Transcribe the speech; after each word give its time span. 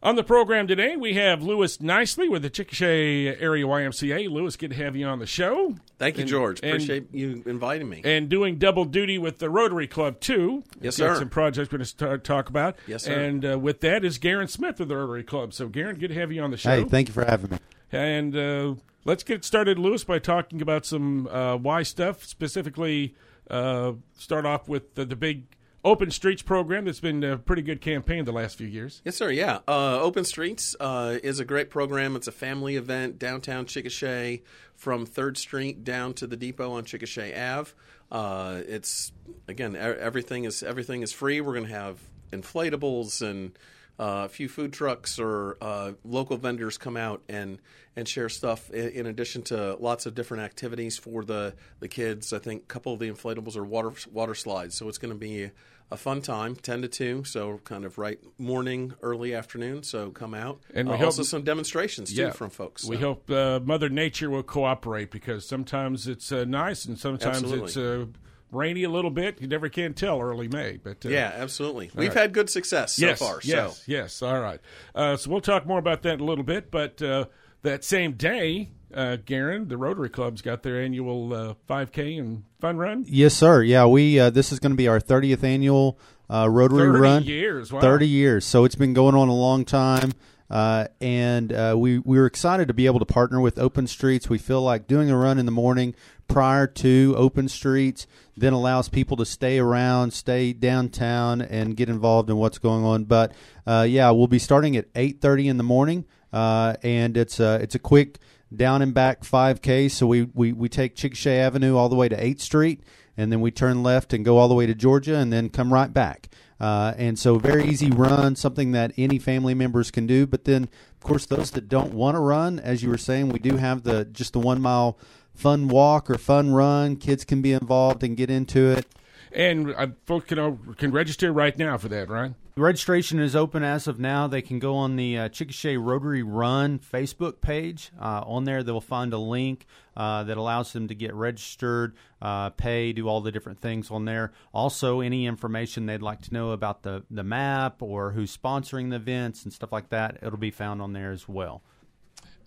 On 0.00 0.14
the 0.14 0.22
program 0.22 0.68
today, 0.68 0.94
we 0.94 1.14
have 1.14 1.42
Lewis 1.42 1.78
Knisley 1.78 2.28
with 2.30 2.42
the 2.42 2.50
Chickasha 2.50 3.36
Area 3.42 3.64
YMCA. 3.66 4.30
Lewis, 4.30 4.54
good 4.54 4.70
to 4.70 4.76
have 4.76 4.94
you 4.94 5.04
on 5.04 5.18
the 5.18 5.26
show. 5.26 5.74
Thank 5.98 6.16
you, 6.18 6.20
And- 6.20 6.30
George. 6.30 6.60
and- 6.62 6.70
Appreciate 6.74 7.12
you 7.12 7.42
inviting 7.46 7.88
me. 7.88 8.02
And 8.04 8.28
doing 8.28 8.58
double 8.58 8.84
duty 8.84 9.18
with 9.18 9.38
the 9.38 9.50
Rotary 9.50 9.88
Club, 9.88 10.20
too. 10.20 10.62
Yes, 10.80 10.98
We've 11.00 11.08
got 11.08 11.14
sir. 11.14 11.18
some 11.22 11.28
projects 11.30 11.68
we're 11.72 11.78
going 11.78 11.84
to 11.84 11.90
start, 11.90 12.22
talk 12.22 12.48
about. 12.48 12.76
Yes, 12.86 13.04
sir. 13.04 13.12
And 13.12 13.44
uh, 13.44 13.58
with 13.58 13.80
that 13.80 14.04
is 14.04 14.20
Gerron 14.20 14.48
Smith 14.48 14.78
of 14.78 14.86
the 14.86 14.96
Rotary 14.96 15.24
Club. 15.24 15.52
So, 15.52 15.68
Gerron, 15.68 15.98
good 15.98 16.08
to 16.08 16.14
have 16.14 16.30
you 16.30 16.42
on 16.42 16.52
the 16.52 16.56
show. 16.56 16.70
Hey, 16.70 16.84
thank 16.84 17.08
you 17.08 17.14
for 17.14 17.24
having 17.24 17.50
me. 17.50 17.58
And 17.90 18.36
uh, 18.36 18.74
let's 19.04 19.24
get 19.24 19.44
started, 19.44 19.80
Lewis, 19.80 20.04
by 20.04 20.20
talking 20.20 20.62
about 20.62 20.86
some 20.86 21.26
uh, 21.26 21.56
Y 21.56 21.82
stuff. 21.82 22.22
Specifically, 22.24 23.16
uh, 23.50 23.94
start 24.16 24.46
off 24.46 24.68
with 24.68 24.94
the, 24.94 25.04
the 25.04 25.16
big 25.16 25.42
Open 25.88 26.10
Streets 26.10 26.42
program 26.42 26.84
that's 26.84 27.00
been 27.00 27.24
a 27.24 27.38
pretty 27.38 27.62
good 27.62 27.80
campaign 27.80 28.26
the 28.26 28.32
last 28.32 28.58
few 28.58 28.66
years. 28.66 29.00
yes, 29.06 29.16
sir. 29.16 29.30
Yeah. 29.30 29.60
Uh, 29.66 29.98
Open 30.02 30.22
Streets 30.22 30.76
uh, 30.78 31.16
is 31.22 31.40
a 31.40 31.46
great 31.46 31.70
program. 31.70 32.14
It's 32.14 32.26
a 32.26 32.32
family 32.32 32.76
event 32.76 33.18
downtown 33.18 33.64
Chickasha 33.64 34.42
from 34.76 35.06
3rd 35.06 35.38
Street 35.38 35.84
down 35.84 36.12
to 36.14 36.26
the 36.26 36.36
depot 36.36 36.72
on 36.72 36.84
Chickasha 36.84 37.32
Ave. 37.32 37.72
Uh, 38.12 38.60
it's, 38.68 39.12
again, 39.48 39.74
everything 39.76 40.44
is 40.44 40.62
everything 40.62 41.00
is 41.00 41.10
free. 41.10 41.40
We're 41.40 41.54
going 41.54 41.66
to 41.68 41.72
have 41.72 41.98
inflatables 42.32 43.22
and 43.22 43.58
uh, 43.98 44.22
a 44.26 44.28
few 44.28 44.48
food 44.48 44.72
trucks 44.72 45.18
or 45.18 45.56
uh, 45.60 45.92
local 46.04 46.36
vendors 46.36 46.78
come 46.78 46.96
out 46.96 47.22
and, 47.28 47.58
and 47.96 48.06
share 48.08 48.28
stuff 48.28 48.70
in, 48.70 48.88
in 48.90 49.06
addition 49.06 49.42
to 49.42 49.76
lots 49.80 50.06
of 50.06 50.14
different 50.14 50.44
activities 50.44 50.96
for 50.98 51.24
the, 51.24 51.54
the 51.80 51.88
kids. 51.88 52.32
I 52.32 52.38
think 52.38 52.62
a 52.62 52.66
couple 52.66 52.92
of 52.92 53.00
the 53.00 53.10
inflatables 53.10 53.56
are 53.56 53.64
water 53.64 53.92
water 54.12 54.34
slides, 54.34 54.76
so 54.76 54.88
it's 54.88 54.98
going 54.98 55.12
to 55.12 55.18
be 55.18 55.50
a 55.90 55.96
fun 55.96 56.20
time, 56.20 56.54
10 56.54 56.82
to 56.82 56.88
2, 56.88 57.24
so 57.24 57.58
kind 57.64 57.86
of 57.86 57.96
right 57.96 58.18
morning, 58.38 58.92
early 59.00 59.34
afternoon, 59.34 59.82
so 59.82 60.10
come 60.10 60.34
out. 60.34 60.60
And 60.74 60.86
we 60.86 60.92
Uh, 60.94 60.96
hope- 60.98 61.06
also 61.06 61.22
some 61.22 61.42
demonstrations 61.44 62.10
too 62.14 62.20
Yeah. 62.22 62.30
from 62.32 62.50
folks. 62.50 62.84
We 62.84 62.98
hope 62.98 63.30
uh, 63.30 63.60
Mother 63.64 63.88
Nature 63.88 64.28
will 64.28 64.42
cooperate 64.42 65.10
because 65.10 65.46
sometimes 65.48 66.06
it's 66.06 66.30
uh, 66.30 66.44
nice 66.44 66.84
and 66.84 66.98
sometimes 66.98 67.38
Absolutely. 67.42 67.64
it's 67.68 67.76
uh, 67.78 68.04
rainy 68.50 68.84
a 68.84 68.88
little 68.90 69.10
bit. 69.10 69.40
You 69.40 69.46
never 69.46 69.68
can 69.68 69.94
tell 69.94 70.20
early 70.20 70.48
May. 70.48 70.78
But 70.82 71.04
uh, 71.04 71.08
Yeah, 71.10 71.32
absolutely. 71.34 71.90
We've 71.94 72.08
right. 72.08 72.18
had 72.18 72.32
good 72.32 72.50
success 72.50 72.94
so 72.94 73.06
yes, 73.06 73.18
far. 73.18 73.40
Yes, 73.42 73.78
so 73.78 73.82
yes. 73.86 74.22
All 74.22 74.40
right. 74.40 74.60
Uh, 74.94 75.16
so 75.16 75.30
we'll 75.30 75.40
talk 75.40 75.66
more 75.66 75.78
about 75.78 76.02
that 76.02 76.14
in 76.14 76.20
a 76.20 76.24
little 76.24 76.44
bit. 76.44 76.70
But 76.70 77.00
uh, 77.02 77.26
that 77.62 77.84
same 77.84 78.12
day, 78.12 78.70
uh, 78.94 79.18
Gerron, 79.24 79.68
the 79.68 79.76
Rotary 79.76 80.08
Club's 80.08 80.42
got 80.42 80.62
their 80.62 80.80
annual 80.80 81.32
uh, 81.32 81.54
5K 81.68 82.18
and 82.18 82.44
fun 82.60 82.78
run. 82.78 83.04
Yes, 83.06 83.34
sir. 83.34 83.62
Yeah, 83.62 83.86
we 83.86 84.18
uh, 84.18 84.30
this 84.30 84.52
is 84.52 84.58
going 84.58 84.72
to 84.72 84.76
be 84.76 84.88
our 84.88 85.00
30th 85.00 85.44
annual 85.44 85.98
uh, 86.30 86.48
Rotary 86.48 86.88
30 86.88 86.98
Run. 87.00 87.24
years. 87.24 87.72
Wow. 87.72 87.80
30 87.80 88.08
years. 88.08 88.44
So 88.44 88.64
it's 88.64 88.74
been 88.74 88.94
going 88.94 89.14
on 89.14 89.28
a 89.28 89.34
long 89.34 89.64
time. 89.64 90.12
Uh, 90.50 90.86
and 91.00 91.52
uh, 91.52 91.74
we, 91.76 91.98
we 91.98 92.18
were 92.18 92.24
excited 92.26 92.68
to 92.68 92.74
be 92.74 92.86
able 92.86 92.98
to 92.98 93.04
partner 93.04 93.40
with 93.40 93.58
Open 93.58 93.86
Streets. 93.86 94.30
We 94.30 94.38
feel 94.38 94.62
like 94.62 94.86
doing 94.86 95.10
a 95.10 95.16
run 95.16 95.38
in 95.38 95.44
the 95.44 95.52
morning 95.52 95.94
prior 96.28 96.66
to 96.66 97.14
Open 97.16 97.48
Streets 97.48 98.06
then 98.38 98.52
allows 98.52 98.88
people 98.88 99.16
to 99.16 99.24
stay 99.24 99.58
around, 99.58 100.12
stay 100.12 100.52
downtown, 100.52 101.42
and 101.42 101.76
get 101.76 101.88
involved 101.88 102.30
in 102.30 102.36
what's 102.36 102.58
going 102.58 102.84
on. 102.84 103.04
But 103.04 103.32
uh, 103.66 103.86
yeah, 103.88 104.10
we'll 104.10 104.28
be 104.28 104.38
starting 104.38 104.76
at 104.76 104.92
8:30 104.94 105.46
in 105.46 105.56
the 105.56 105.64
morning, 105.64 106.04
uh, 106.32 106.76
and 106.82 107.16
it's 107.16 107.40
a 107.40 107.54
it's 107.56 107.74
a 107.74 107.78
quick 107.78 108.18
down 108.54 108.80
and 108.80 108.94
back 108.94 109.22
5K. 109.22 109.90
So 109.90 110.06
we 110.06 110.28
we, 110.34 110.52
we 110.52 110.68
take 110.68 110.94
Chickasha 110.94 111.38
Avenue 111.38 111.76
all 111.76 111.88
the 111.88 111.96
way 111.96 112.08
to 112.08 112.16
8th 112.16 112.40
Street, 112.40 112.82
and 113.16 113.32
then 113.32 113.40
we 113.40 113.50
turn 113.50 113.82
left 113.82 114.12
and 114.12 114.24
go 114.24 114.38
all 114.38 114.48
the 114.48 114.54
way 114.54 114.66
to 114.66 114.74
Georgia, 114.74 115.16
and 115.16 115.32
then 115.32 115.48
come 115.48 115.72
right 115.72 115.92
back. 115.92 116.28
Uh, 116.60 116.92
and 116.96 117.16
so 117.16 117.38
very 117.38 117.64
easy 117.64 117.90
run, 117.90 118.34
something 118.34 118.72
that 118.72 118.92
any 118.96 119.18
family 119.18 119.54
members 119.54 119.92
can 119.92 120.08
do. 120.08 120.26
But 120.26 120.44
then, 120.44 120.64
of 120.64 121.00
course, 121.00 121.24
those 121.24 121.52
that 121.52 121.68
don't 121.68 121.94
want 121.94 122.16
to 122.16 122.20
run, 122.20 122.58
as 122.58 122.82
you 122.82 122.88
were 122.88 122.98
saying, 122.98 123.28
we 123.28 123.38
do 123.38 123.56
have 123.56 123.84
the 123.84 124.04
just 124.06 124.32
the 124.32 124.40
one 124.40 124.60
mile 124.60 124.98
fun 125.38 125.68
walk 125.68 126.10
or 126.10 126.18
fun 126.18 126.52
run. 126.52 126.96
Kids 126.96 127.24
can 127.24 127.40
be 127.40 127.52
involved 127.52 128.02
and 128.02 128.16
get 128.16 128.28
into 128.28 128.70
it. 128.70 128.86
And 129.30 129.72
uh, 129.74 129.88
folks 130.04 130.26
can, 130.26 130.38
uh, 130.38 130.56
can 130.76 130.90
register 130.90 131.32
right 131.32 131.56
now 131.56 131.78
for 131.78 131.88
that, 131.88 132.08
right? 132.08 132.32
Registration 132.56 133.20
is 133.20 133.36
open 133.36 133.62
as 133.62 133.86
of 133.86 134.00
now. 134.00 134.26
They 134.26 134.42
can 134.42 134.58
go 134.58 134.74
on 134.74 134.96
the 134.96 135.16
uh, 135.16 135.28
Chickasha 135.28 135.78
Rotary 135.80 136.24
Run 136.24 136.80
Facebook 136.80 137.40
page. 137.40 137.92
Uh, 138.00 138.24
on 138.26 138.44
there, 138.44 138.64
they'll 138.64 138.80
find 138.80 139.12
a 139.12 139.18
link 139.18 139.64
uh, 139.96 140.24
that 140.24 140.36
allows 140.36 140.72
them 140.72 140.88
to 140.88 140.94
get 140.94 141.14
registered, 141.14 141.94
uh, 142.20 142.50
pay, 142.50 142.92
do 142.92 143.06
all 143.06 143.20
the 143.20 143.30
different 143.30 143.60
things 143.60 143.92
on 143.92 144.06
there. 144.06 144.32
Also, 144.52 145.00
any 145.00 145.26
information 145.26 145.86
they'd 145.86 146.02
like 146.02 146.22
to 146.22 146.34
know 146.34 146.50
about 146.50 146.82
the, 146.82 147.04
the 147.12 147.22
map 147.22 147.80
or 147.80 148.10
who's 148.10 148.36
sponsoring 148.36 148.90
the 148.90 148.96
events 148.96 149.44
and 149.44 149.52
stuff 149.52 149.70
like 149.70 149.90
that, 149.90 150.18
it'll 150.20 150.36
be 150.36 150.50
found 150.50 150.82
on 150.82 150.94
there 150.94 151.12
as 151.12 151.28
well. 151.28 151.62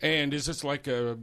And 0.04 0.34
is 0.34 0.46
this 0.48 0.64
like 0.64 0.88
a 0.88 1.18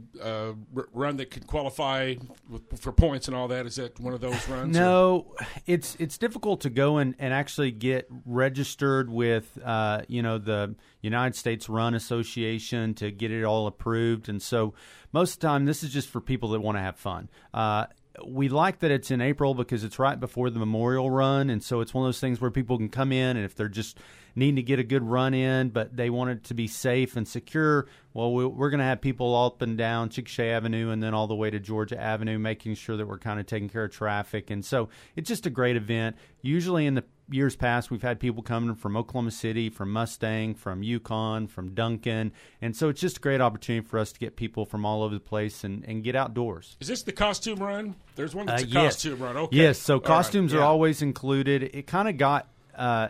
run 0.93 1.17
that 1.17 1.31
could 1.31 1.47
qualify 1.47 2.15
with, 2.49 2.79
for 2.79 2.91
points 2.91 3.27
and 3.27 3.35
all 3.35 3.47
that? 3.49 3.65
Is 3.65 3.75
that 3.75 3.99
one 3.99 4.13
of 4.13 4.21
those 4.21 4.47
runs? 4.47 4.77
or- 4.77 4.79
No, 4.79 5.35
it's 5.65 5.95
it's 5.99 6.17
difficult 6.17 6.61
to 6.61 6.69
go 6.69 6.97
and, 6.97 7.15
and 7.19 7.33
actually 7.33 7.71
get 7.71 8.07
registered 8.25 9.09
with 9.09 9.57
uh, 9.63 10.01
you 10.07 10.21
know 10.23 10.37
the 10.37 10.75
United 11.01 11.35
States 11.35 11.67
Run 11.67 11.93
Association 11.93 12.93
to 12.95 13.11
get 13.11 13.31
it 13.31 13.43
all 13.43 13.67
approved, 13.67 14.29
and 14.29 14.41
so 14.41 14.73
most 15.11 15.33
of 15.35 15.39
the 15.39 15.47
time 15.47 15.65
this 15.65 15.83
is 15.83 15.91
just 15.91 16.09
for 16.09 16.21
people 16.21 16.49
that 16.49 16.61
want 16.61 16.77
to 16.77 16.81
have 16.81 16.95
fun. 16.95 17.29
Uh, 17.53 17.85
we 18.25 18.49
like 18.49 18.79
that 18.79 18.91
it's 18.91 19.11
in 19.11 19.21
April 19.21 19.53
because 19.53 19.83
it's 19.83 19.97
right 19.99 20.19
before 20.19 20.49
the 20.49 20.59
Memorial 20.59 21.09
Run, 21.09 21.49
and 21.49 21.63
so 21.63 21.79
it's 21.81 21.93
one 21.93 22.03
of 22.03 22.07
those 22.07 22.19
things 22.19 22.41
where 22.41 22.51
people 22.51 22.77
can 22.77 22.89
come 22.89 23.11
in 23.11 23.37
and 23.37 23.45
if 23.45 23.55
they're 23.55 23.69
just 23.69 23.97
needing 24.39 24.55
to 24.55 24.63
get 24.63 24.79
a 24.79 24.83
good 24.83 25.03
run 25.03 25.33
in, 25.33 25.69
but 25.69 25.95
they 25.95 26.09
want 26.09 26.29
it 26.31 26.43
to 26.45 26.53
be 26.53 26.67
safe 26.67 27.15
and 27.15 27.27
secure. 27.27 27.87
Well, 28.13 28.33
we- 28.33 28.45
we're 28.45 28.69
going 28.71 28.79
to 28.79 28.85
have 28.85 29.01
people 29.01 29.35
up 29.35 29.61
and 29.61 29.77
down 29.77 30.09
Chickasha 30.09 30.51
Avenue 30.51 30.89
and 30.89 31.03
then 31.03 31.13
all 31.13 31.27
the 31.27 31.35
way 31.35 31.49
to 31.51 31.59
Georgia 31.59 31.99
Avenue, 32.01 32.39
making 32.39 32.73
sure 32.75 32.97
that 32.97 33.07
we're 33.07 33.19
kind 33.19 33.39
of 33.39 33.45
taking 33.45 33.69
care 33.69 33.83
of 33.83 33.91
traffic. 33.91 34.49
And 34.49 34.65
so 34.65 34.89
it's 35.15 35.27
just 35.27 35.45
a 35.45 35.49
great 35.51 35.75
event. 35.75 36.15
Usually 36.41 36.85
in 36.87 36.95
the 36.95 37.03
years 37.31 37.55
past, 37.55 37.91
we've 37.91 38.01
had 38.01 38.19
people 38.19 38.41
coming 38.41 38.73
from 38.73 38.97
Oklahoma 38.97 39.29
City, 39.29 39.69
from 39.69 39.91
Mustang, 39.91 40.55
from 40.55 40.81
Yukon, 40.81 41.45
from 41.47 41.75
Duncan. 41.75 42.31
And 42.61 42.75
so 42.75 42.89
it's 42.89 42.99
just 42.99 43.17
a 43.17 43.19
great 43.19 43.41
opportunity 43.41 43.85
for 43.85 43.99
us 43.99 44.11
to 44.13 44.19
get 44.19 44.35
people 44.35 44.65
from 44.65 44.85
all 44.85 45.03
over 45.03 45.13
the 45.13 45.19
place 45.19 45.63
and, 45.63 45.83
and 45.85 46.03
get 46.03 46.15
outdoors. 46.15 46.75
Is 46.79 46.87
this 46.87 47.03
the 47.03 47.11
costume 47.11 47.59
run? 47.59 47.95
There's 48.15 48.33
one 48.33 48.47
that's 48.47 48.63
Uh, 48.63 48.65
a 48.65 48.69
yes. 48.69 48.93
costume 48.95 49.19
run. 49.19 49.37
Okay. 49.37 49.55
Yes, 49.57 49.77
so 49.79 49.95
All 49.95 49.99
right. 49.99 50.07
costumes 50.07 50.53
are 50.55 50.59
Yeah. 50.59 50.63
always 50.65 51.01
included. 51.03 51.61
It 51.63 51.85
kind 51.85 52.07
of 52.09 52.17
got 52.17 52.47
uh, 52.75 53.09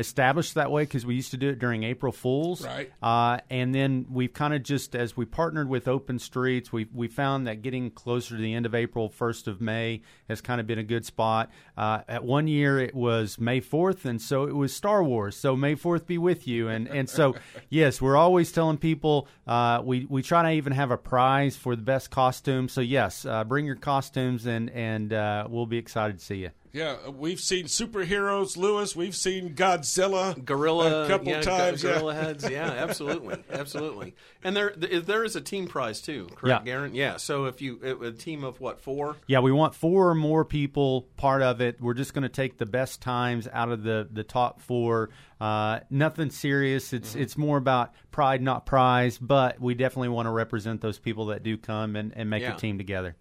established 0.00 0.54
that 0.54 0.70
way 0.72 0.82
because 0.82 1.04
we 1.06 1.14
used 1.14 1.30
to 1.30 1.36
do 1.36 1.50
it 1.50 1.58
during 1.58 1.84
April 1.84 2.10
Fools, 2.10 2.64
Right. 2.64 2.90
Uh, 3.02 3.38
and 3.50 3.74
then 3.74 4.06
we've 4.10 4.32
kind 4.32 4.54
of 4.54 4.62
just 4.62 4.96
as 4.96 5.16
we 5.16 5.26
partnered 5.26 5.68
with 5.68 5.86
Open 5.86 6.18
Streets, 6.18 6.72
we 6.72 6.86
we 6.92 7.06
found 7.06 7.46
that 7.46 7.62
getting 7.62 7.90
closer 7.90 8.36
to 8.36 8.42
the 8.42 8.54
end 8.54 8.66
of 8.66 8.74
April, 8.74 9.08
first 9.08 9.46
of 9.46 9.60
May, 9.60 10.02
has 10.28 10.40
kind 10.40 10.60
of 10.60 10.66
been 10.66 10.78
a 10.78 10.82
good 10.82 11.04
spot. 11.04 11.50
Uh, 11.76 12.00
at 12.08 12.24
one 12.24 12.48
year 12.48 12.80
it 12.80 12.94
was 12.94 13.38
May 13.38 13.60
fourth, 13.60 14.04
and 14.04 14.20
so 14.20 14.44
it 14.44 14.54
was 14.56 14.74
Star 14.74 15.04
Wars. 15.04 15.36
So 15.36 15.54
May 15.54 15.74
fourth 15.74 16.06
be 16.06 16.18
with 16.18 16.48
you, 16.48 16.68
and 16.68 16.88
and 16.88 17.08
so 17.08 17.36
yes, 17.68 18.00
we're 18.00 18.16
always 18.16 18.50
telling 18.50 18.78
people 18.78 19.28
uh, 19.46 19.82
we 19.84 20.06
we 20.08 20.22
try 20.22 20.42
to 20.42 20.50
even 20.50 20.72
have 20.72 20.90
a 20.90 20.96
prize 20.96 21.56
for 21.56 21.76
the 21.76 21.82
best 21.82 22.10
costume. 22.10 22.68
So 22.68 22.80
yes, 22.80 23.26
uh, 23.26 23.44
bring 23.44 23.66
your 23.66 23.76
costumes, 23.76 24.46
and 24.46 24.70
and 24.70 25.12
uh, 25.12 25.46
we'll 25.48 25.66
be 25.66 25.78
excited 25.78 26.18
to 26.18 26.24
see 26.24 26.36
you. 26.36 26.50
Yeah, 26.72 27.08
we've 27.08 27.40
seen 27.40 27.64
superheroes, 27.66 28.56
Lewis. 28.56 28.94
We've 28.94 29.16
seen 29.16 29.54
Godzilla, 29.56 30.42
Gorilla, 30.44 31.04
a 31.04 31.08
couple 31.08 31.28
yeah, 31.28 31.40
times. 31.40 31.82
go- 31.82 31.88
yeah. 31.88 31.94
gorilla 31.96 32.14
heads, 32.14 32.48
yeah, 32.50 32.64
absolutely, 32.70 33.42
absolutely. 33.50 34.14
And 34.44 34.56
there, 34.56 34.72
there 34.76 35.24
is 35.24 35.34
a 35.34 35.40
team 35.40 35.66
prize 35.66 36.00
too, 36.00 36.28
correct, 36.36 36.66
Yeah. 36.66 36.74
Gerron? 36.74 36.90
Yeah. 36.94 37.16
So 37.16 37.46
if 37.46 37.60
you 37.60 37.80
a 37.82 38.06
a 38.08 38.12
team 38.12 38.44
of 38.44 38.60
what 38.60 38.80
four? 38.80 39.16
Yeah, 39.26 39.40
we 39.40 39.50
want 39.52 39.74
four 39.74 40.10
or 40.10 40.14
more 40.14 40.44
people 40.44 41.08
part 41.16 41.42
of 41.42 41.60
it. 41.60 41.80
We're 41.80 41.94
just 41.94 42.14
going 42.14 42.22
to 42.22 42.28
take 42.28 42.56
the 42.58 42.66
best 42.66 43.02
times 43.02 43.48
out 43.52 43.70
of 43.70 43.82
the 43.82 44.08
the 44.10 44.22
top 44.24 44.60
four. 44.60 45.10
Uh, 45.40 45.80
nothing 45.90 46.30
serious. 46.30 46.92
It's 46.92 47.10
Mm-hmm. 47.10 47.22
it's 47.22 47.36
more 47.36 47.56
about 47.56 47.94
pride, 48.12 48.42
not 48.42 48.64
prize. 48.66 49.18
But 49.18 49.60
we 49.60 49.74
definitely 49.74 50.10
want 50.10 50.26
to 50.26 50.30
represent 50.30 50.80
those 50.80 50.98
people 50.98 51.26
that 51.26 51.42
do 51.42 51.56
come 51.56 51.96
and, 51.96 52.12
and 52.14 52.30
make 52.30 52.42
Yeah. 52.42 52.54
a 52.54 52.58
team 52.58 52.78
together. 52.78 53.16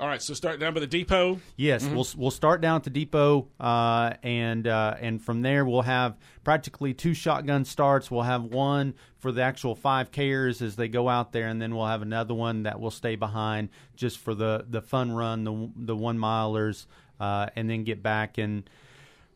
All 0.00 0.08
right, 0.08 0.22
so 0.22 0.32
start 0.32 0.58
down 0.58 0.72
by 0.72 0.80
the 0.80 0.86
depot. 0.86 1.38
Yes, 1.56 1.86
we'll 1.86 2.06
we'll 2.16 2.30
start 2.30 2.62
down 2.62 2.76
at 2.76 2.84
the 2.84 2.90
depot, 2.90 3.48
uh, 3.60 4.14
and 4.22 4.66
uh, 4.66 4.96
and 4.98 5.22
from 5.22 5.42
there 5.42 5.66
we'll 5.66 5.82
have 5.82 6.16
practically 6.42 6.94
two 6.94 7.12
shotgun 7.12 7.66
starts. 7.66 8.10
We'll 8.10 8.22
have 8.22 8.44
one 8.44 8.94
for 9.18 9.30
the 9.30 9.42
actual 9.42 9.74
five 9.74 10.10
Kers 10.10 10.62
as 10.62 10.74
they 10.74 10.88
go 10.88 11.06
out 11.10 11.32
there, 11.32 11.48
and 11.48 11.60
then 11.60 11.76
we'll 11.76 11.86
have 11.86 12.00
another 12.00 12.32
one 12.32 12.62
that 12.62 12.80
will 12.80 12.90
stay 12.90 13.14
behind 13.14 13.68
just 13.94 14.16
for 14.16 14.34
the 14.34 14.64
the 14.66 14.80
fun 14.80 15.12
run, 15.12 15.44
the 15.44 15.70
the 15.76 15.96
one 15.96 16.18
milers, 16.18 16.86
uh, 17.20 17.48
and 17.54 17.68
then 17.68 17.84
get 17.84 18.02
back 18.02 18.38
and 18.38 18.70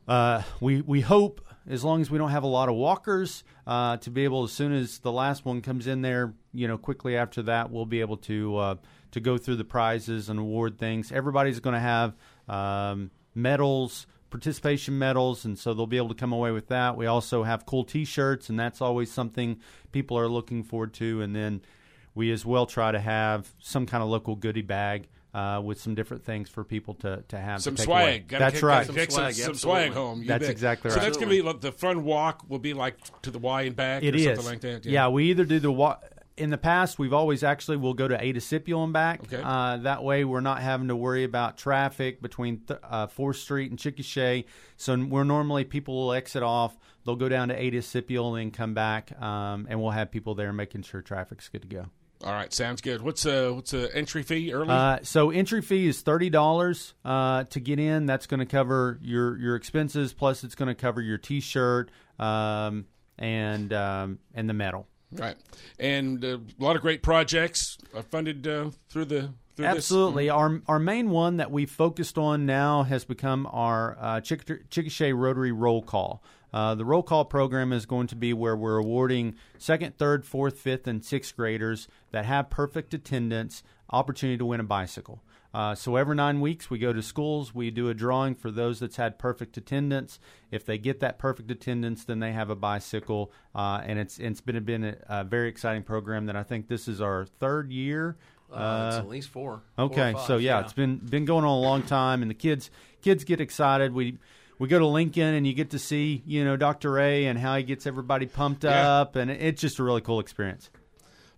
uh, 0.08 0.42
we 0.60 0.80
we 0.80 1.02
hope 1.02 1.40
as 1.68 1.84
long 1.84 2.00
as 2.00 2.10
we 2.10 2.18
don't 2.18 2.30
have 2.30 2.42
a 2.42 2.48
lot 2.48 2.68
of 2.68 2.74
walkers 2.74 3.44
uh, 3.66 3.96
to 3.98 4.10
be 4.10 4.24
able 4.24 4.44
as 4.44 4.52
soon 4.52 4.72
as 4.72 4.98
the 4.98 5.12
last 5.12 5.44
one 5.44 5.62
comes 5.62 5.86
in 5.86 6.02
there, 6.02 6.34
you 6.52 6.68
know, 6.68 6.76
quickly 6.76 7.16
after 7.16 7.42
that, 7.42 7.70
we'll 7.70 7.86
be 7.86 8.00
able 8.00 8.18
to 8.18 8.56
uh, 8.56 8.74
to 9.14 9.20
go 9.20 9.38
through 9.38 9.54
the 9.54 9.64
prizes 9.64 10.28
and 10.28 10.40
award 10.40 10.76
things. 10.76 11.12
Everybody's 11.12 11.60
going 11.60 11.74
to 11.74 11.80
have 11.80 12.14
um, 12.48 13.12
medals, 13.32 14.08
participation 14.28 14.98
medals, 14.98 15.44
and 15.44 15.56
so 15.56 15.72
they'll 15.72 15.86
be 15.86 15.96
able 15.98 16.08
to 16.08 16.14
come 16.16 16.32
away 16.32 16.50
with 16.50 16.66
that. 16.68 16.96
We 16.96 17.06
also 17.06 17.44
have 17.44 17.64
cool 17.64 17.84
T-shirts, 17.84 18.48
and 18.50 18.58
that's 18.58 18.80
always 18.80 19.12
something 19.12 19.60
people 19.92 20.18
are 20.18 20.28
looking 20.28 20.64
forward 20.64 20.94
to. 20.94 21.22
And 21.22 21.34
then 21.34 21.62
we 22.16 22.32
as 22.32 22.44
well 22.44 22.66
try 22.66 22.90
to 22.90 22.98
have 22.98 23.54
some 23.60 23.86
kind 23.86 24.02
of 24.02 24.08
local 24.08 24.34
goodie 24.34 24.62
bag 24.62 25.06
uh, 25.32 25.60
with 25.64 25.80
some 25.80 25.94
different 25.94 26.24
things 26.24 26.48
for 26.48 26.64
people 26.64 26.94
to, 26.94 27.22
to 27.28 27.38
have. 27.38 27.62
Some 27.62 27.74
to 27.76 27.78
take 27.82 27.84
swag. 27.86 28.02
away. 28.02 28.18
Gotta 28.26 28.44
That's 28.44 28.54
take, 28.54 28.62
right. 28.64 28.86
Take 28.88 29.10
some, 29.12 29.20
swag, 29.22 29.34
some 29.34 29.54
swag 29.54 29.92
home. 29.92 30.22
you 30.22 30.28
That's 30.28 30.42
bet. 30.42 30.50
exactly 30.50 30.90
So 30.90 30.98
that's 30.98 31.16
going 31.16 31.28
to 31.28 31.34
be 31.36 31.42
like 31.42 31.60
the 31.60 31.72
fun 31.72 32.02
walk 32.02 32.44
will 32.48 32.58
be 32.58 32.74
like 32.74 32.96
to 33.22 33.30
the 33.30 33.38
Y 33.38 33.62
and 33.62 33.76
back 33.76 34.02
It 34.02 34.14
or 34.14 34.18
is 34.18 34.24
something 34.24 34.44
like 34.44 34.60
that. 34.62 34.84
Yeah. 34.86 35.08
we 35.08 35.30
either 35.30 35.44
do 35.44 35.60
the 35.60 35.70
wa- 35.72 35.98
in 36.36 36.50
the 36.50 36.58
past 36.58 36.98
we've 36.98 37.12
always 37.12 37.42
actually 37.42 37.76
will 37.76 37.94
go 37.94 38.08
to 38.08 38.22
Ada 38.22 38.40
Scipio 38.40 38.82
and 38.84 38.92
back. 38.92 39.22
Okay. 39.24 39.40
Uh, 39.42 39.78
that 39.78 40.02
way 40.02 40.24
we're 40.24 40.40
not 40.40 40.60
having 40.60 40.88
to 40.88 40.96
worry 40.96 41.24
about 41.24 41.56
traffic 41.56 42.20
between 42.20 42.62
uh, 42.82 43.06
Fourth 43.06 43.36
Street 43.36 43.70
and 43.70 43.78
Chickasha. 43.78 44.44
So 44.76 44.96
we're 45.04 45.24
normally 45.24 45.64
people 45.64 45.94
will 45.94 46.12
exit 46.12 46.42
off. 46.42 46.76
They'll 47.04 47.16
go 47.16 47.28
down 47.28 47.48
to 47.48 47.60
Ada 47.60 47.82
Scipio 47.82 48.34
and 48.34 48.38
then 48.38 48.50
come 48.50 48.74
back, 48.74 49.20
um, 49.20 49.66
and 49.68 49.80
we'll 49.80 49.90
have 49.90 50.10
people 50.10 50.34
there 50.34 50.52
making 50.52 50.82
sure 50.82 51.02
traffic's 51.02 51.48
good 51.48 51.62
to 51.62 51.68
go. 51.68 51.86
All 52.22 52.32
right, 52.32 52.50
sounds 52.52 52.80
good. 52.80 53.02
What's 53.02 53.26
a 53.26 53.52
what's 53.52 53.74
a 53.74 53.94
entry 53.94 54.22
fee 54.22 54.52
early? 54.52 54.70
Uh, 54.70 55.00
so 55.02 55.30
entry 55.30 55.60
fee 55.60 55.86
is 55.86 56.00
thirty 56.00 56.30
dollars 56.30 56.94
uh, 57.04 57.44
to 57.44 57.60
get 57.60 57.78
in. 57.78 58.06
That's 58.06 58.26
going 58.26 58.40
to 58.40 58.46
cover 58.46 58.98
your 59.02 59.36
your 59.38 59.56
expenses 59.56 60.14
plus 60.14 60.42
it's 60.42 60.54
going 60.54 60.68
to 60.68 60.74
cover 60.74 61.02
your 61.02 61.18
T-shirt 61.18 61.90
um, 62.18 62.86
and 63.18 63.72
um, 63.74 64.20
and 64.32 64.48
the 64.48 64.54
medal. 64.54 64.88
Right, 65.14 65.36
and 65.78 66.24
uh, 66.24 66.38
a 66.38 66.62
lot 66.62 66.76
of 66.76 66.82
great 66.82 67.02
projects 67.02 67.78
are 67.94 68.02
funded 68.02 68.46
uh, 68.46 68.70
through 68.88 69.06
the 69.06 69.30
through 69.56 69.66
Absolutely. 69.66 70.28
Our 70.30 70.62
our 70.66 70.78
main 70.78 71.10
one 71.10 71.36
that 71.36 71.50
we 71.50 71.66
focused 71.66 72.18
on 72.18 72.46
now 72.46 72.82
has 72.82 73.04
become 73.04 73.48
our 73.50 73.96
uh, 74.00 74.20
Chick- 74.20 74.46
Chickasha 74.70 75.16
Rotary 75.16 75.52
Roll 75.52 75.82
Call. 75.82 76.22
Uh, 76.52 76.74
the 76.76 76.84
roll 76.84 77.02
call 77.02 77.24
program 77.24 77.72
is 77.72 77.84
going 77.84 78.06
to 78.06 78.14
be 78.14 78.32
where 78.32 78.54
we're 78.54 78.78
awarding 78.78 79.34
second, 79.58 79.98
third, 79.98 80.24
fourth, 80.24 80.56
fifth, 80.56 80.86
and 80.86 81.04
sixth 81.04 81.34
graders 81.34 81.88
that 82.12 82.24
have 82.24 82.48
perfect 82.48 82.94
attendance 82.94 83.64
opportunity 83.90 84.38
to 84.38 84.46
win 84.46 84.60
a 84.60 84.64
bicycle. 84.64 85.20
Uh, 85.54 85.74
so 85.74 85.94
every 85.94 86.16
nine 86.16 86.40
weeks 86.40 86.68
we 86.68 86.78
go 86.78 86.92
to 86.92 87.00
schools, 87.00 87.54
we 87.54 87.70
do 87.70 87.88
a 87.88 87.94
drawing 87.94 88.34
for 88.34 88.50
those 88.50 88.80
that's 88.80 88.96
had 88.96 89.18
perfect 89.18 89.56
attendance. 89.56 90.18
If 90.50 90.66
they 90.66 90.78
get 90.78 90.98
that 91.00 91.16
perfect 91.18 91.50
attendance, 91.50 92.04
then 92.04 92.18
they 92.18 92.32
have 92.32 92.50
a 92.50 92.56
bicycle, 92.56 93.30
uh, 93.54 93.80
and 93.86 93.98
it's 93.98 94.18
it's 94.18 94.40
been 94.40 94.62
been 94.64 94.84
a, 94.84 94.96
a 95.08 95.24
very 95.24 95.48
exciting 95.48 95.84
program 95.84 96.26
that 96.26 96.34
I 96.34 96.42
think 96.42 96.66
this 96.66 96.88
is 96.88 97.00
our 97.00 97.24
third 97.24 97.70
year. 97.70 98.16
Uh, 98.52 98.88
it's 98.90 98.98
at 98.98 99.08
least 99.08 99.28
four. 99.30 99.62
four 99.76 99.84
Okay, 99.86 100.12
five, 100.12 100.26
so 100.26 100.36
yeah, 100.38 100.60
it's 100.60 100.72
been 100.72 100.96
been 100.96 101.24
going 101.24 101.44
on 101.44 101.50
a 101.50 101.60
long 101.60 101.82
time, 101.82 102.22
and 102.22 102.30
the 102.30 102.34
kids 102.34 102.70
kids 103.00 103.22
get 103.24 103.40
excited. 103.40 103.92
We 103.94 104.18
we 104.58 104.68
go 104.68 104.78
to 104.78 104.86
Lincoln, 104.86 105.34
and 105.34 105.46
you 105.46 105.54
get 105.54 105.70
to 105.70 105.78
see 105.78 106.22
you 106.26 106.44
know 106.44 106.56
Dr. 106.56 106.98
A 106.98 107.26
and 107.26 107.38
how 107.38 107.56
he 107.56 107.62
gets 107.62 107.86
everybody 107.86 108.26
pumped 108.26 108.64
Yeah. 108.64 109.00
up, 109.00 109.16
and 109.16 109.30
it's 109.30 109.60
just 109.60 109.78
a 109.78 109.84
really 109.84 110.00
cool 110.00 110.20
experience. 110.20 110.70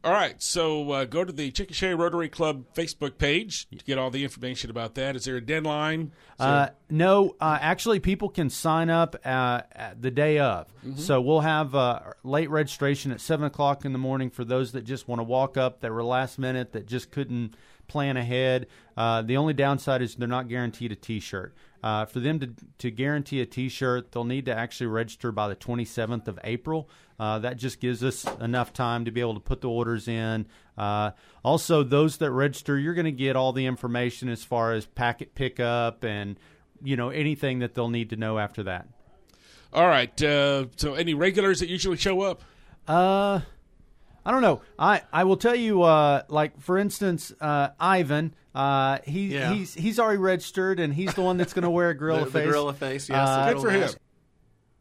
All 0.06 0.12
right, 0.12 0.40
so 0.40 0.88
uh, 0.92 1.04
go 1.04 1.24
to 1.24 1.32
the 1.32 1.50
Chickasha 1.50 1.98
Rotary 1.98 2.28
Club 2.28 2.64
Facebook 2.76 3.18
page 3.18 3.66
to 3.76 3.84
get 3.84 3.98
all 3.98 4.08
the 4.08 4.22
information 4.22 4.70
about 4.70 4.94
that. 4.94 5.16
Is 5.16 5.24
there 5.24 5.34
a 5.34 5.40
deadline? 5.40 6.12
There- 6.38 6.46
Uh, 6.48 6.68
no, 6.88 7.34
uh, 7.40 7.58
actually, 7.60 7.98
people 7.98 8.28
can 8.28 8.48
sign 8.48 8.88
up 8.88 9.16
uh, 9.24 9.62
at 9.72 10.00
the 10.00 10.12
day 10.12 10.38
of. 10.38 10.68
So 10.94 11.20
we'll 11.20 11.40
have 11.40 11.74
uh, 11.74 11.98
late 12.22 12.50
registration 12.50 13.10
at 13.10 13.20
seven 13.20 13.46
o'clock 13.46 13.84
in 13.84 13.92
the 13.92 13.98
morning 13.98 14.30
for 14.30 14.44
those 14.44 14.70
that 14.72 14.84
just 14.84 15.08
want 15.08 15.18
to 15.18 15.24
walk 15.24 15.56
up 15.56 15.80
that 15.80 15.90
were 15.90 16.04
last 16.04 16.38
minute 16.38 16.70
that 16.74 16.86
just 16.86 17.10
couldn't 17.10 17.56
plan 17.88 18.16
ahead. 18.16 18.66
Uh, 18.96 19.22
the 19.22 19.36
only 19.36 19.52
downside 19.52 20.02
is 20.02 20.14
they're 20.14 20.28
not 20.28 20.48
guaranteed 20.48 20.92
a 20.92 20.96
T-shirt. 20.96 21.54
Uh, 21.82 22.04
for 22.04 22.20
them 22.20 22.40
to 22.40 22.50
to 22.78 22.90
guarantee 22.90 23.40
a 23.40 23.46
T-shirt, 23.46 24.10
they'll 24.12 24.24
need 24.24 24.46
to 24.46 24.54
actually 24.54 24.88
register 24.88 25.30
by 25.30 25.48
the 25.48 25.56
27th 25.56 26.26
of 26.26 26.38
April. 26.42 26.88
Uh, 27.18 27.38
that 27.38 27.56
just 27.56 27.80
gives 27.80 28.02
us 28.02 28.26
enough 28.40 28.72
time 28.72 29.04
to 29.04 29.10
be 29.10 29.20
able 29.20 29.34
to 29.34 29.40
put 29.40 29.60
the 29.60 29.68
orders 29.68 30.08
in. 30.08 30.46
Uh, 30.76 31.12
also, 31.44 31.82
those 31.82 32.16
that 32.18 32.30
register, 32.30 32.78
you're 32.78 32.94
going 32.94 33.06
to 33.06 33.12
get 33.12 33.36
all 33.36 33.52
the 33.52 33.66
information 33.66 34.28
as 34.28 34.42
far 34.44 34.72
as 34.72 34.84
packet 34.84 35.34
pickup 35.34 36.04
and 36.04 36.38
you 36.82 36.96
know 36.96 37.10
anything 37.10 37.60
that 37.60 37.74
they'll 37.74 37.88
need 37.88 38.10
to 38.10 38.16
know 38.16 38.38
after 38.38 38.62
that. 38.64 38.88
all 39.72 39.86
right, 39.86 40.22
uh, 40.22 40.66
so 40.76 40.94
any 40.94 41.14
regulars 41.14 41.60
that 41.60 41.68
usually 41.68 41.96
show 41.96 42.20
up? 42.22 42.42
Uh, 42.88 43.40
I 44.26 44.32
don't 44.32 44.42
know. 44.42 44.60
I 44.78 45.02
I 45.12 45.24
will 45.24 45.36
tell 45.36 45.54
you. 45.54 45.82
Uh, 45.82 46.22
like 46.28 46.60
for 46.60 46.76
instance, 46.78 47.32
uh, 47.40 47.68
Ivan. 47.80 48.34
Uh, 48.54 48.98
he 49.04 49.28
Yeah. 49.34 49.52
he's 49.54 49.72
he's 49.74 49.98
already 50.00 50.18
registered, 50.18 50.80
and 50.80 50.92
he's 50.92 51.14
the 51.14 51.22
one 51.22 51.36
that's 51.36 51.52
going 51.52 51.62
to 51.62 51.70
wear 51.70 51.90
a 51.90 51.94
gorilla 51.98 52.24
the, 52.24 52.30
face. 52.30 52.44
the 52.44 52.50
gorilla 52.50 52.74
face. 52.74 53.08
Yes, 53.08 53.28
Uh, 53.28 53.52
Good 53.52 53.62
for 53.62 53.70
him. 53.70 53.88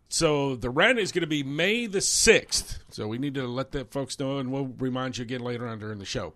So 0.09 0.55
the 0.55 0.69
rent 0.69 0.97
is 0.99 1.11
going 1.11 1.21
to 1.21 1.27
be 1.27 1.43
May 1.43 1.87
the 1.87 2.01
sixth. 2.01 2.79
So 2.89 3.07
we 3.07 3.17
need 3.17 3.33
to 3.35 3.47
let 3.47 3.71
the 3.71 3.85
folks 3.85 4.17
know, 4.19 4.37
and 4.37 4.51
we'll 4.51 4.73
remind 4.79 5.17
you 5.17 5.23
again 5.23 5.41
later 5.41 5.67
on 5.67 5.79
during 5.79 5.99
the 5.99 6.05
show. 6.05 6.33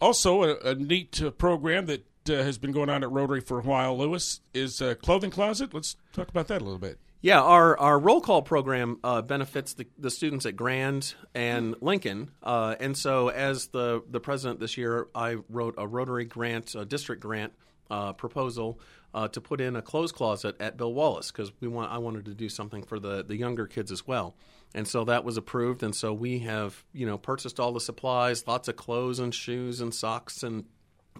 Also, 0.00 0.42
a, 0.42 0.56
a 0.70 0.74
neat 0.74 1.22
uh, 1.22 1.30
program 1.30 1.86
that 1.86 2.06
uh, 2.28 2.34
has 2.34 2.58
been 2.58 2.72
going 2.72 2.88
on 2.88 3.02
at 3.02 3.10
Rotary 3.10 3.40
for 3.40 3.58
a 3.58 3.62
while, 3.62 3.96
Lewis, 3.98 4.40
is 4.54 4.80
uh, 4.82 4.94
Clothing 5.02 5.30
Closet. 5.30 5.72
Let's 5.74 5.96
talk 6.12 6.28
about 6.28 6.48
that 6.48 6.60
a 6.60 6.64
little 6.64 6.78
bit. 6.78 6.98
Yeah, 7.20 7.40
our, 7.40 7.76
our 7.78 7.98
roll 7.98 8.20
call 8.20 8.42
program 8.42 9.00
uh, 9.02 9.22
benefits 9.22 9.74
the, 9.74 9.86
the 9.98 10.10
students 10.10 10.46
at 10.46 10.54
Grand 10.54 11.14
and 11.34 11.74
Lincoln. 11.80 12.30
Uh, 12.42 12.76
and 12.78 12.96
so, 12.96 13.28
as 13.28 13.66
the, 13.68 14.02
the 14.08 14.20
president 14.20 14.60
this 14.60 14.76
year, 14.76 15.08
I 15.16 15.38
wrote 15.48 15.74
a 15.78 15.86
Rotary 15.86 16.26
grant, 16.26 16.76
a 16.76 16.84
district 16.84 17.20
grant 17.20 17.52
uh, 17.90 18.12
proposal 18.12 18.78
uh, 19.14 19.28
to 19.28 19.40
put 19.40 19.60
in 19.60 19.74
a 19.74 19.82
clothes 19.82 20.12
closet 20.12 20.56
at 20.60 20.76
Bill 20.76 20.92
Wallace 20.92 21.32
because 21.32 21.50
we 21.60 21.68
want 21.68 21.90
I 21.90 21.98
wanted 21.98 22.26
to 22.26 22.34
do 22.34 22.48
something 22.48 22.82
for 22.82 23.00
the, 23.00 23.24
the 23.24 23.36
younger 23.36 23.66
kids 23.66 23.90
as 23.90 24.06
well. 24.06 24.36
And 24.74 24.86
so 24.86 25.04
that 25.04 25.24
was 25.24 25.36
approved. 25.36 25.82
And 25.82 25.94
so 25.94 26.12
we 26.12 26.40
have 26.40 26.84
you 26.92 27.06
know 27.06 27.18
purchased 27.18 27.58
all 27.58 27.72
the 27.72 27.80
supplies, 27.80 28.46
lots 28.46 28.68
of 28.68 28.76
clothes 28.76 29.18
and 29.18 29.34
shoes 29.34 29.80
and 29.80 29.94
socks 29.94 30.42
and 30.42 30.66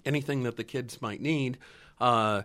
anything 0.05 0.43
that 0.45 0.57
the 0.57 0.65
kids 0.65 1.01
might 1.01 1.21
need. 1.21 1.59
Uh, 2.01 2.43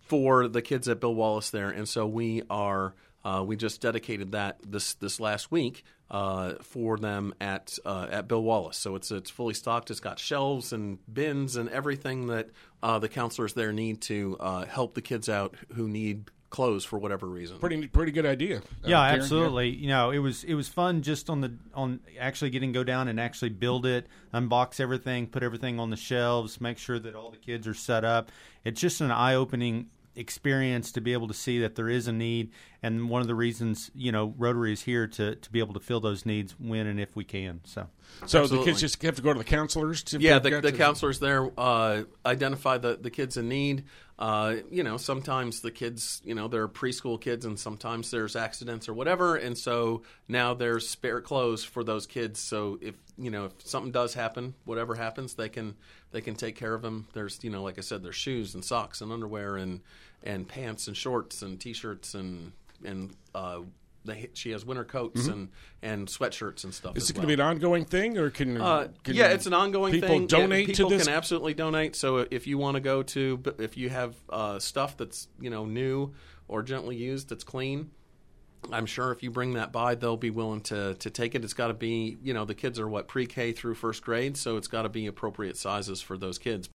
for 0.00 0.48
the 0.48 0.62
kids 0.62 0.88
at 0.88 1.00
Bill 1.00 1.14
Wallace 1.14 1.50
there, 1.50 1.70
and 1.70 1.88
so 1.88 2.06
we 2.06 2.42
are 2.50 2.94
uh, 3.24 3.42
we 3.46 3.56
just 3.56 3.80
dedicated 3.80 4.32
that 4.32 4.58
this 4.64 4.94
this 4.94 5.20
last 5.20 5.50
week 5.50 5.84
uh, 6.10 6.54
for 6.62 6.96
them 6.96 7.34
at 7.40 7.78
uh, 7.84 8.06
at 8.10 8.28
Bill 8.28 8.42
Wallace. 8.42 8.78
So 8.78 8.94
it's 8.94 9.10
it's 9.10 9.30
fully 9.30 9.54
stocked. 9.54 9.90
It's 9.90 10.00
got 10.00 10.18
shelves 10.18 10.72
and 10.72 10.98
bins 11.12 11.56
and 11.56 11.68
everything 11.68 12.28
that 12.28 12.50
uh, 12.82 12.98
the 12.98 13.08
counselors 13.08 13.54
there 13.54 13.72
need 13.72 14.00
to 14.02 14.36
uh, 14.40 14.64
help 14.66 14.94
the 14.94 15.02
kids 15.02 15.28
out 15.28 15.54
who 15.74 15.88
need 15.88 16.30
clothes 16.50 16.84
for 16.84 16.98
whatever 16.98 17.26
reason. 17.26 17.58
Pretty 17.58 17.86
pretty 17.88 18.12
good 18.12 18.24
idea. 18.26 18.58
Uh, 18.58 18.60
Yeah, 18.86 18.96
Gerron, 18.98 19.14
absolutely. 19.20 19.68
You 19.70 19.88
know, 19.88 20.10
it 20.10 20.18
was 20.18 20.44
it 20.44 20.54
was 20.54 20.68
fun 20.68 21.02
just 21.02 21.28
on 21.28 21.40
the 21.40 21.52
on 21.74 22.00
actually 22.18 22.50
getting 22.50 22.72
go 22.72 22.84
down 22.84 23.08
and 23.08 23.20
actually 23.20 23.50
build 23.50 23.84
it, 23.86 24.06
unbox 24.32 24.80
everything, 24.80 25.26
put 25.26 25.42
everything 25.42 25.78
on 25.78 25.90
the 25.90 25.96
shelves, 25.96 26.60
make 26.60 26.78
sure 26.78 26.98
that 26.98 27.14
all 27.14 27.30
the 27.30 27.36
kids 27.36 27.66
are 27.68 27.74
set 27.74 28.04
up. 28.04 28.30
It's 28.64 28.80
just 28.80 29.00
an 29.00 29.10
eye 29.10 29.34
opening 29.34 29.88
experience 30.16 30.90
to 30.92 31.00
be 31.00 31.12
able 31.12 31.28
to 31.28 31.34
see 31.34 31.60
that 31.60 31.76
there 31.76 31.88
is 31.88 32.08
a 32.08 32.12
need, 32.12 32.50
and 32.82 33.08
one 33.08 33.20
of 33.22 33.28
the 33.28 33.34
reasons 33.36 33.90
you 33.94 34.10
know 34.10 34.34
Rotary 34.36 34.72
is 34.72 34.82
here 34.82 35.06
to 35.06 35.36
to 35.36 35.50
be 35.52 35.60
able 35.60 35.74
to 35.74 35.80
fill 35.80 36.00
those 36.00 36.26
needs 36.26 36.56
when 36.58 36.86
and 36.88 36.98
if 36.98 37.14
we 37.14 37.24
can. 37.24 37.60
So 37.64 37.86
So 38.26 38.46
the 38.46 38.64
kids 38.64 38.80
just 38.80 39.00
have 39.02 39.14
to 39.16 39.22
go 39.22 39.32
to 39.32 39.38
the 39.38 39.44
counselors. 39.44 40.02
To 40.04 40.18
Yeah, 40.18 40.38
the, 40.40 40.50
the 40.60 40.72
got- 40.72 40.74
counselors 40.78 41.20
there 41.20 41.50
uh, 41.56 42.02
identify 42.26 42.78
the, 42.78 42.96
the 43.00 43.10
kids 43.10 43.36
in 43.36 43.48
need. 43.48 43.84
Uh, 44.18 44.56
you 44.68 44.82
know, 44.82 44.96
sometimes 44.96 45.60
the 45.60 45.70
kids, 45.70 46.20
you 46.24 46.34
know, 46.34 46.48
they're 46.48 46.66
preschool 46.66 47.20
kids, 47.20 47.44
and 47.44 47.58
sometimes 47.58 48.10
there's 48.10 48.34
accidents 48.34 48.88
or 48.88 48.94
whatever, 48.94 49.36
and 49.36 49.56
so 49.56 50.02
now 50.26 50.54
there's 50.54 50.88
spare 50.88 51.20
clothes 51.20 51.62
for 51.62 51.84
those 51.84 52.04
kids. 52.06 52.40
So 52.40 52.78
if 52.82 52.96
you 53.16 53.30
know 53.30 53.44
if 53.44 53.52
something 53.64 53.92
does 53.92 54.14
happen, 54.14 54.54
whatever 54.64 54.96
happens, 54.96 55.34
they 55.34 55.48
can 55.48 55.76
they 56.10 56.20
can 56.20 56.34
take 56.34 56.56
care 56.56 56.74
of 56.74 56.82
them. 56.82 57.06
There's 57.12 57.38
you 57.42 57.50
know, 57.50 57.62
like 57.62 57.78
I 57.78 57.82
said, 57.82 58.02
there's 58.02 58.16
shoes 58.16 58.54
and 58.54 58.64
socks 58.64 59.00
and 59.00 59.12
underwear 59.12 59.56
and 59.56 59.82
and 60.24 60.48
pants 60.48 60.88
and 60.88 60.96
shorts 60.96 61.42
and 61.42 61.60
t-shirts 61.60 62.14
and 62.14 62.50
and 62.84 63.14
uh, 63.36 63.60
they, 64.08 64.30
she 64.34 64.50
has 64.50 64.64
winter 64.64 64.84
coats 64.84 65.26
and 65.26 65.48
and 65.82 66.08
sweatshirts 66.08 66.64
and 66.64 66.74
stuff. 66.74 66.96
Is 66.96 67.10
it 67.10 67.14
going 67.14 67.22
to 67.22 67.26
be 67.26 67.34
an 67.34 67.40
ongoing 67.40 67.84
thing, 67.84 68.18
or 68.18 68.30
can, 68.30 68.60
Uh, 68.60 68.88
can 69.04 69.14
yeah, 69.14 69.28
it's 69.28 69.46
an 69.46 69.54
ongoing 69.54 69.92
people 69.92 70.08
thing. 70.08 70.26
Donate 70.26 70.68
yeah, 70.68 70.74
to 70.74 70.82
people 70.84 70.90
this. 70.90 71.06
can 71.06 71.14
absolutely 71.14 71.54
donate. 71.54 71.96
So 71.96 72.26
if 72.30 72.46
you 72.46 72.58
want 72.58 72.74
to 72.74 72.80
go 72.80 73.02
to, 73.02 73.42
if 73.58 73.76
you 73.76 73.88
have 73.90 74.14
uh, 74.28 74.58
stuff 74.58 74.96
that's 74.96 75.28
you 75.40 75.50
know 75.50 75.64
new 75.64 76.12
or 76.48 76.62
gently 76.62 76.96
used 76.96 77.28
that's 77.28 77.44
clean, 77.44 77.90
I'm 78.72 78.86
sure 78.86 79.12
if 79.12 79.22
you 79.22 79.30
bring 79.30 79.54
that 79.54 79.72
by, 79.72 79.94
they'll 79.94 80.16
be 80.16 80.30
willing 80.30 80.62
to 80.62 80.94
to 80.94 81.10
take 81.10 81.34
it. 81.34 81.44
It's 81.44 81.54
got 81.54 81.68
to 81.68 81.74
be 81.74 82.18
you 82.22 82.34
know 82.34 82.44
the 82.44 82.54
kids 82.54 82.78
are 82.80 82.88
what 82.88 83.08
pre-K 83.08 83.52
through 83.52 83.74
first 83.74 84.02
grade, 84.02 84.36
so 84.36 84.56
it's 84.56 84.68
got 84.68 84.82
to 84.82 84.88
be 84.88 85.06
appropriate 85.06 85.56
sizes 85.56 86.00
for 86.00 86.18
those 86.18 86.38
kids. 86.38 86.68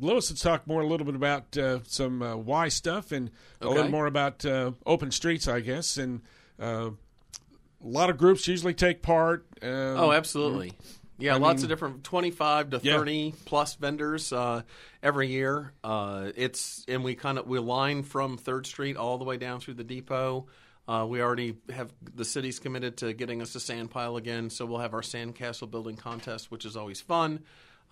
Lewis, 0.00 0.30
let's 0.30 0.42
talk 0.42 0.66
more 0.66 0.82
a 0.82 0.86
little 0.86 1.06
bit 1.06 1.14
about 1.14 1.56
uh, 1.56 1.78
some 1.84 2.22
uh, 2.22 2.36
Y 2.36 2.68
stuff 2.68 3.12
and 3.12 3.30
a 3.60 3.68
little 3.68 3.88
more 3.90 4.06
about 4.06 4.44
uh, 4.44 4.72
open 4.84 5.10
streets, 5.10 5.48
I 5.48 5.60
guess. 5.60 5.96
And 5.96 6.20
uh, 6.62 6.90
a 6.90 7.88
lot 7.88 8.10
of 8.10 8.16
groups 8.18 8.46
usually 8.46 8.74
take 8.74 9.02
part. 9.02 9.46
Um, 9.62 9.68
Oh, 9.70 10.12
absolutely. 10.12 10.72
Yeah, 11.18 11.34
I 11.34 11.38
lots 11.38 11.56
mean- 11.58 11.64
of 11.64 11.68
different 11.68 12.04
twenty-five 12.04 12.70
to 12.70 12.80
Yeah. 12.82 12.96
thirty 12.96 13.34
plus 13.44 13.74
vendors 13.74 14.32
uh, 14.32 14.62
every 15.02 15.28
year. 15.28 15.72
Uh, 15.84 16.30
it's 16.36 16.84
and 16.88 17.04
we 17.04 17.14
kind 17.14 17.38
of 17.38 17.46
we 17.46 17.58
line 17.58 18.02
from 18.02 18.36
Third 18.38 18.66
Street 18.66 18.96
all 18.96 19.18
the 19.18 19.24
way 19.24 19.36
down 19.36 19.60
through 19.60 19.74
the 19.74 19.84
depot. 19.84 20.46
Uh, 20.88 21.06
we 21.08 21.22
already 21.22 21.54
have 21.72 21.92
the 22.14 22.24
city's 22.24 22.58
committed 22.58 22.96
to 22.96 23.12
getting 23.12 23.40
us 23.40 23.54
a 23.54 23.60
sand 23.60 23.90
pile 23.90 24.16
again, 24.16 24.50
so 24.50 24.66
we'll 24.66 24.80
have 24.80 24.94
our 24.94 25.00
sandcastle 25.00 25.70
building 25.70 25.96
contest, 25.96 26.50
which 26.50 26.64
is 26.64 26.76
always 26.76 27.00
fun. 27.00 27.40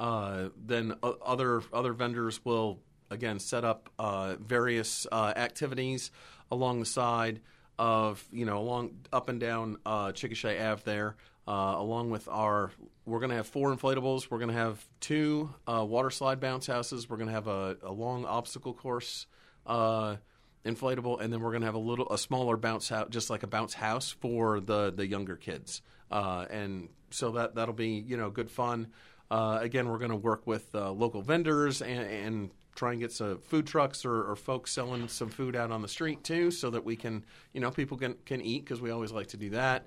Uh, 0.01 0.49
then 0.57 0.95
other 1.03 1.63
other 1.73 1.93
vendors 1.93 2.45
will 2.45 2.81
again 3.11 3.39
set 3.39 3.65
up 3.65 3.91
uh, 3.99 4.35
various 4.41 5.07
uh, 5.13 5.33
activities 5.37 6.11
along 6.51 6.81
the 6.81 6.87
side 6.87 7.41
of 7.81 8.23
you 8.31 8.45
know 8.45 8.59
along 8.59 8.91
up 9.11 9.31
and 9.31 9.41
down 9.41 9.79
uh, 9.87 10.09
Chickasha 10.09 10.71
Ave 10.71 10.83
there, 10.85 11.17
uh, 11.49 11.75
along 11.77 12.11
with 12.11 12.29
our. 12.29 12.71
We're 13.07 13.19
going 13.19 13.31
to 13.31 13.37
have 13.37 13.49
four 13.49 13.75
inflatables. 13.75 14.31
We're 14.31 14.39
going 14.39 14.51
to 14.51 14.55
have 14.55 14.87
two 15.01 15.53
uh, 15.67 15.85
water 15.85 16.11
slide 16.11 16.39
bounce 16.39 16.67
houses. 16.67 17.09
We're 17.09 17.17
going 17.17 17.29
to 17.29 17.33
have 17.33 17.49
a, 17.49 17.79
a 17.83 17.91
long 17.91 18.27
obstacle 18.27 18.75
course 18.75 19.27
uh, 19.67 20.17
inflatable, 20.65 21.21
and 21.23 21.33
then 21.33 21.41
we're 21.41 21.51
going 21.53 21.63
to 21.63 21.67
have 21.67 21.75
a 21.75 21.79
little 21.79 22.13
a 22.13 22.19
smaller 22.19 22.59
bounce 22.59 22.91
house, 22.91 23.09
just 23.11 23.31
like 23.31 23.43
a 23.43 23.49
bounce 23.49 23.73
house 23.73 24.11
for 24.11 24.61
the 24.61 24.93
the 24.95 25.07
younger 25.07 25.37
kids. 25.37 25.81
Uh, 26.11 26.45
and 26.51 26.91
so 27.09 27.33
that 27.33 27.55
that'll 27.55 27.75
be 27.75 27.93
you 28.07 28.19
know 28.19 28.29
good 28.29 28.51
fun. 28.51 28.89
Uh, 29.31 29.59
again, 29.63 29.89
we're 29.89 29.99
going 29.99 30.11
to 30.11 30.17
work 30.17 30.47
with 30.47 30.75
uh, 30.75 30.91
local 30.91 31.23
vendors 31.23 31.81
and, 31.81 32.01
and 32.01 32.51
try 32.75 32.93
and 32.93 33.01
get 33.01 33.13
some 33.13 33.39
food 33.39 33.67
trucks 33.67 34.05
or, 34.05 34.31
or 34.31 34.37
folks 34.37 34.73
selling 34.73 35.09
some 35.09 35.29
food 35.29 35.57
out 35.57 35.71
on 35.71 35.83
the 35.83 35.89
street 35.89 36.23
too, 36.25 36.51
so 36.51 36.71
that 36.71 36.85
we 36.85 36.97
can, 36.97 37.25
you 37.53 37.61
know, 37.61 37.71
people 37.71 37.97
can 37.99 38.15
can 38.27 38.41
eat 38.41 38.65
because 38.65 38.81
we 38.81 38.91
always 38.91 39.13
like 39.13 39.29
to 39.29 39.37
do 39.37 39.51
that. 39.51 39.85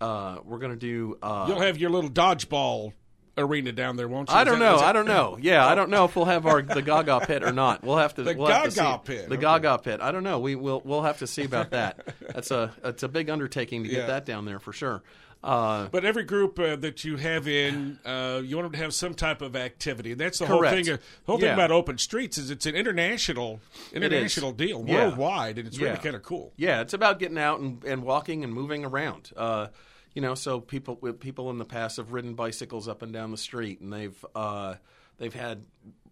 Uh, 0.00 0.38
we're 0.44 0.58
going 0.58 0.72
to 0.72 0.76
do. 0.78 1.16
Uh, 1.22 1.46
You'll 1.48 1.60
have 1.60 1.78
your 1.78 1.90
little 1.90 2.10
dodgeball 2.10 2.92
arena 3.38 3.70
down 3.72 3.96
there, 3.96 4.08
won't 4.08 4.28
you? 4.30 4.34
I 4.34 4.44
don't 4.44 4.58
know. 4.58 4.76
I 4.76 4.92
don't 4.92 5.06
know. 5.06 5.36
Yeah, 5.42 5.66
I 5.66 5.74
don't 5.74 5.90
know 5.90 6.04
if 6.06 6.16
we'll 6.16 6.24
have 6.26 6.46
our 6.46 6.62
the 6.62 6.82
Gaga 6.82 7.20
pit 7.26 7.42
or 7.42 7.52
not. 7.52 7.82
We'll 7.82 7.96
have 7.98 8.14
to. 8.14 8.22
The 8.22 8.34
we'll 8.34 8.48
have 8.48 8.70
to 8.70 8.74
Gaga 8.76 8.98
see. 9.06 9.12
pit, 9.16 9.28
The 9.28 9.34
okay. 9.36 9.42
Gaga 9.42 9.78
pit. 9.78 10.00
I 10.02 10.12
don't 10.12 10.22
know. 10.24 10.38
We 10.38 10.54
will. 10.54 10.82
We'll 10.84 11.02
have 11.02 11.18
to 11.18 11.26
see 11.26 11.44
about 11.44 11.70
that. 11.70 12.06
That's 12.34 12.50
a. 12.50 12.72
It's 12.84 13.02
a 13.02 13.08
big 13.08 13.30
undertaking 13.30 13.82
to 13.84 13.88
get 13.88 13.98
Yeah. 14.00 14.06
that 14.06 14.26
down 14.26 14.44
there 14.44 14.58
for 14.58 14.72
sure. 14.72 15.02
Uh, 15.42 15.88
But 15.90 16.04
every 16.04 16.24
group 16.24 16.58
uh, 16.58 16.76
that 16.76 17.04
you 17.04 17.16
have 17.18 17.46
in, 17.46 17.98
uh, 18.04 18.42
you 18.44 18.56
want 18.56 18.66
them 18.66 18.72
to 18.72 18.78
have 18.78 18.94
some 18.94 19.14
type 19.14 19.42
of 19.42 19.54
activity. 19.54 20.14
That's 20.14 20.38
the 20.38 20.46
whole 20.46 20.62
thing. 20.62 20.88
uh, 20.88 20.96
whole 21.24 21.36
thing 21.38 21.46
Yeah. 21.46 21.54
about 21.54 21.70
open 21.70 21.98
streets 21.98 22.36
is 22.38 22.50
it's 22.50 22.66
an 22.66 22.74
international, 22.74 23.60
international 23.92 24.52
deal, 24.52 24.84
Yeah. 24.86 25.06
worldwide, 25.06 25.58
and 25.58 25.68
it's 25.68 25.78
really 25.78 25.90
Yeah. 25.90 25.96
kind 25.98 26.16
of 26.16 26.22
cool. 26.22 26.52
Yeah, 26.56 26.80
it's 26.80 26.94
about 26.94 27.18
getting 27.18 27.38
out 27.38 27.60
and, 27.60 27.84
and 27.84 28.02
walking 28.02 28.42
and 28.44 28.52
moving 28.52 28.84
around. 28.84 29.30
Uh, 29.36 29.68
you 30.14 30.22
know, 30.22 30.34
so 30.34 30.58
people 30.60 30.96
people 30.96 31.50
in 31.50 31.58
the 31.58 31.64
past 31.64 31.98
have 31.98 32.12
ridden 32.12 32.34
bicycles 32.34 32.88
up 32.88 33.02
and 33.02 33.12
down 33.12 33.30
the 33.30 33.36
street, 33.36 33.80
and 33.80 33.92
they've 33.92 34.24
uh, 34.34 34.76
they've 35.18 35.34
had 35.34 35.64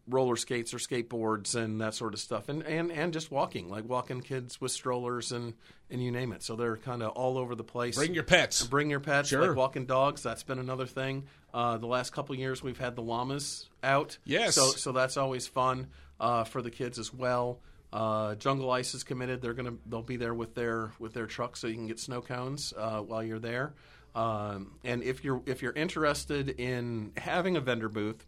roller 0.09 0.37
skates 0.37 0.75
or 0.75 0.79
skateboards 0.79 1.55
and 1.55 1.81
that 1.81 1.95
sort 1.95 2.13
of 2.15 2.21
stuff, 2.21 2.49
and, 2.49 2.63
and, 2.65 2.93
and 2.93 3.13
just 3.13 3.31
walking, 3.31 3.69
like 3.69 3.89
walking 3.89 4.21
kids 4.21 4.61
with 4.61 4.71
strollers 4.71 5.33
and, 5.33 5.55
and 5.91 6.03
you 6.03 6.11
name 6.11 6.33
it. 6.33 6.43
So 6.43 6.57
they're 6.57 6.77
kind 6.77 7.03
of 7.03 7.13
all 7.13 7.39
over 7.39 7.55
the 7.55 7.65
place. 7.65 7.97
Bring 7.97 8.13
your 8.15 8.23
pets. 8.25 8.67
Bring 8.67 8.91
your 8.91 9.01
pets, 9.01 9.31
Sure. 9.31 9.47
like 9.49 9.57
walking 9.57 9.87
dogs. 9.87 10.23
That's 10.23 10.43
been 10.43 10.59
another 10.59 10.87
thing. 10.87 11.25
Uh, 11.53 11.79
the 11.79 11.87
last 11.87 12.13
couple 12.13 12.35
of 12.35 12.39
years, 12.39 12.63
we've 12.63 12.79
had 12.79 12.97
the 12.97 13.03
llamas 13.03 13.69
out. 13.83 14.19
Yes. 14.25 14.55
So 14.57 14.67
so 14.73 14.93
that's 14.93 15.17
always 15.17 15.47
fun 15.47 15.87
uh, 16.21 16.45
for 16.45 16.61
the 16.63 16.71
kids 16.71 16.99
as 16.99 17.13
well. 17.15 17.61
Uh, 17.93 18.35
Jungle 18.35 18.71
Ice 18.73 18.93
is 18.95 19.05
committed. 19.05 19.41
They're 19.41 19.55
gonna 19.55 19.75
they'll 19.87 20.03
be 20.03 20.17
there 20.17 20.35
with 20.35 20.55
their 20.55 20.91
with 20.99 21.15
their 21.15 21.27
truck, 21.27 21.57
so 21.57 21.67
you 21.69 21.75
can 21.75 21.87
get 21.87 22.01
snow 22.01 22.21
cones 22.21 22.75
uh, 22.77 22.99
while 23.01 23.23
you're 23.23 23.39
there. 23.39 23.73
Um, 24.17 24.73
and 24.85 25.03
if 25.03 25.25
you're 25.25 25.43
if 25.47 25.63
you're 25.63 25.73
interested 25.73 26.49
in 26.51 27.13
having 27.17 27.57
a 27.57 27.61
vendor 27.61 27.89
booth, 27.89 28.27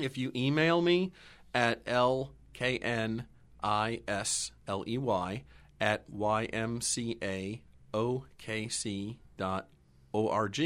if 0.00 0.18
you 0.18 0.32
email 0.34 0.80
me 0.82 1.12
at 1.54 1.80
l 1.86 2.32
k 2.52 2.78
n 2.78 3.26
i 3.62 4.00
s 4.06 4.52
l 4.66 4.84
e 4.86 4.98
y 4.98 5.44
at 5.80 6.10
ymcaokc 6.10 7.60
dot 9.36 9.68
org, 10.12 10.60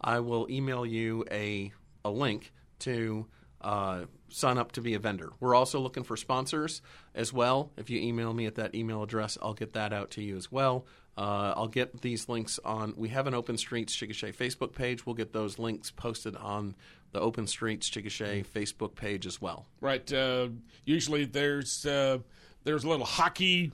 I 0.00 0.20
will 0.20 0.46
email 0.50 0.86
you 0.86 1.24
a 1.30 1.72
a 2.04 2.10
link 2.10 2.52
to 2.80 3.26
uh, 3.60 4.04
sign 4.28 4.58
up 4.58 4.72
to 4.72 4.80
be 4.80 4.94
a 4.94 4.98
vendor. 4.98 5.30
We're 5.40 5.54
also 5.54 5.80
looking 5.80 6.04
for 6.04 6.16
sponsors 6.16 6.82
as 7.14 7.32
well. 7.32 7.72
If 7.76 7.90
you 7.90 8.00
email 8.00 8.32
me 8.32 8.46
at 8.46 8.54
that 8.56 8.74
email 8.74 9.02
address, 9.02 9.38
I'll 9.42 9.54
get 9.54 9.72
that 9.72 9.92
out 9.92 10.10
to 10.12 10.22
you 10.22 10.36
as 10.36 10.52
well. 10.52 10.86
Uh, 11.16 11.54
I'll 11.56 11.68
get 11.68 12.02
these 12.02 12.28
links 12.28 12.60
on. 12.64 12.92
We 12.96 13.08
have 13.08 13.26
an 13.26 13.34
Open 13.34 13.56
Streets 13.56 13.96
Chickasha 13.96 14.34
Facebook 14.34 14.74
page. 14.74 15.06
We'll 15.06 15.14
get 15.14 15.32
those 15.32 15.58
links 15.58 15.90
posted 15.90 16.36
on 16.36 16.74
the 17.12 17.20
Open 17.20 17.46
Streets 17.46 17.88
Chickasha 17.88 18.44
Facebook 18.44 18.94
page 18.94 19.26
as 19.26 19.40
well. 19.40 19.66
Right. 19.80 20.10
Uh, 20.12 20.48
usually 20.84 21.24
there's 21.24 21.86
uh, 21.86 22.18
there's 22.64 22.84
a 22.84 22.88
little 22.88 23.06
hockey. 23.06 23.72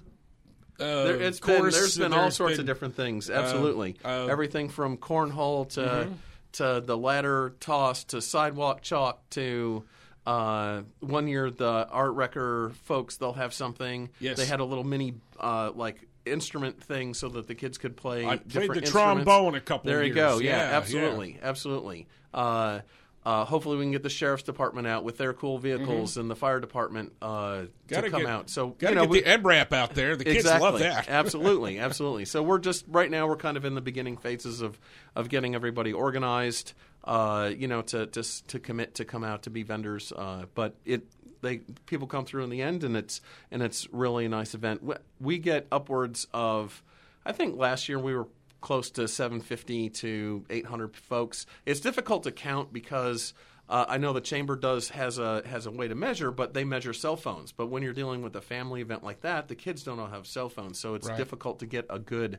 Uh, 0.78 1.04
There, 1.04 1.20
it's 1.20 1.40
been, 1.40 1.62
there's 1.62 1.96
been 1.96 2.06
and 2.06 2.14
all 2.14 2.30
sorts 2.30 2.54
been- 2.54 2.60
of 2.60 2.66
different 2.66 2.96
things. 2.96 3.28
Absolutely, 3.28 3.96
uh, 4.04 4.08
mm-hmm. 4.08 4.30
everything 4.30 4.68
from 4.68 4.96
cornhole 4.96 5.68
to 5.70 6.08
to 6.52 6.82
the 6.84 6.96
ladder 6.96 7.54
toss 7.60 8.04
to 8.04 8.22
sidewalk 8.22 8.82
chalk 8.82 9.28
to. 9.30 9.84
Uh, 10.24 10.82
one 11.00 11.26
year, 11.26 11.50
the 11.50 11.88
Art 11.90 12.12
Wrecker 12.12 12.70
folks 12.84 13.16
they'll 13.16 13.32
have 13.32 13.52
something. 13.52 14.08
Yes. 14.20 14.36
They 14.36 14.46
had 14.46 14.60
a 14.60 14.64
little 14.64 14.84
mini 14.84 15.14
uh, 15.40 15.72
like 15.74 16.06
instrument 16.24 16.82
thing 16.82 17.14
so 17.14 17.28
that 17.30 17.46
the 17.48 17.54
kids 17.54 17.78
could 17.78 17.96
play. 17.96 18.24
I 18.26 18.36
played 18.36 18.72
the 18.74 18.80
trombone 18.80 19.54
a 19.54 19.60
couple 19.60 19.90
There 19.90 20.02
you 20.04 20.14
go. 20.14 20.38
Yeah, 20.38 20.56
Yeah, 20.70 20.76
absolutely, 20.76 21.38
absolutely. 21.42 22.06
Uh, 22.32 22.80
uh, 23.24 23.44
hopefully, 23.44 23.76
we 23.76 23.84
can 23.84 23.92
get 23.92 24.02
the 24.02 24.08
sheriff's 24.10 24.42
department 24.42 24.88
out 24.88 25.04
with 25.04 25.16
their 25.16 25.32
cool 25.32 25.56
vehicles 25.58 26.16
and 26.16 26.28
the 26.28 26.34
fire 26.34 26.58
department 26.58 27.12
uh, 27.22 27.28
Mm-hmm. 27.28 27.66
Gotta 27.86 28.02
to 28.06 28.10
come 28.10 28.22
get- 28.22 28.30
out. 28.30 28.50
So 28.50 28.68
Got 28.70 28.78
to 28.80 28.88
you 28.88 28.94
know, 28.96 29.02
get 29.02 29.10
we- 29.10 29.20
the 29.20 29.30
MRAP 29.30 29.72
out 29.72 29.94
there. 29.94 30.16
The 30.16 30.24
kids 30.24 30.38
exactly. 30.38 30.64
love 30.70 30.78
that. 30.80 31.08
absolutely, 31.08 31.78
absolutely. 31.78 32.24
So 32.24 32.42
we're 32.42 32.58
just 32.58 32.84
right 32.88 33.08
now 33.10 33.28
we're 33.28 33.36
kind 33.36 33.56
of 33.56 33.64
in 33.64 33.74
the 33.76 33.80
beginning 33.80 34.16
phases 34.16 34.60
of 34.60 34.76
of 35.14 35.28
getting 35.28 35.54
everybody 35.54 35.92
organized. 35.92 36.72
Uh, 37.04 37.50
you 37.56 37.66
know, 37.68 37.82
to 37.82 38.06
to 38.06 38.22
to 38.48 38.58
commit 38.58 38.94
to 38.96 39.04
come 39.04 39.22
out 39.24 39.42
to 39.44 39.50
be 39.50 39.62
vendors. 39.62 40.12
Uh, 40.14 40.46
but 40.54 40.74
it 40.84 41.02
they 41.42 41.58
people 41.86 42.06
come 42.06 42.24
through 42.24 42.44
in 42.44 42.50
the 42.50 42.62
end, 42.62 42.84
and 42.84 42.96
it's 42.96 43.20
and 43.50 43.62
it's 43.62 43.86
really 43.92 44.24
a 44.24 44.28
nice 44.28 44.54
event. 44.54 44.82
We, 44.82 44.94
we 45.20 45.38
get 45.38 45.66
upwards 45.70 46.26
of, 46.32 46.82
I 47.26 47.32
think 47.32 47.56
last 47.58 47.88
year 47.88 47.98
we 47.98 48.14
were 48.14 48.28
close 48.60 48.90
to 48.92 49.08
750 49.08 49.90
to 49.90 50.44
800 50.48 50.96
folks. 50.96 51.46
It's 51.66 51.80
difficult 51.80 52.22
to 52.24 52.32
count 52.32 52.72
because. 52.72 53.34
Uh, 53.72 53.86
I 53.88 53.96
know 53.96 54.12
the 54.12 54.20
chamber 54.20 54.54
does 54.54 54.90
has 54.90 55.18
a 55.18 55.42
has 55.46 55.64
a 55.64 55.70
way 55.70 55.88
to 55.88 55.94
measure, 55.94 56.30
but 56.30 56.52
they 56.52 56.62
measure 56.64 56.92
cell 56.92 57.16
phones. 57.16 57.52
But 57.52 57.68
when 57.68 57.82
you're 57.82 57.94
dealing 57.94 58.20
with 58.20 58.36
a 58.36 58.42
family 58.42 58.82
event 58.82 59.02
like 59.02 59.22
that, 59.22 59.48
the 59.48 59.54
kids 59.54 59.82
don't 59.82 59.98
all 59.98 60.08
have 60.08 60.26
cell 60.26 60.50
phones, 60.50 60.78
so 60.78 60.94
it's 60.94 61.08
Right. 61.08 61.16
difficult 61.16 61.60
to 61.60 61.66
get 61.66 61.86
a 61.88 61.98
good, 61.98 62.38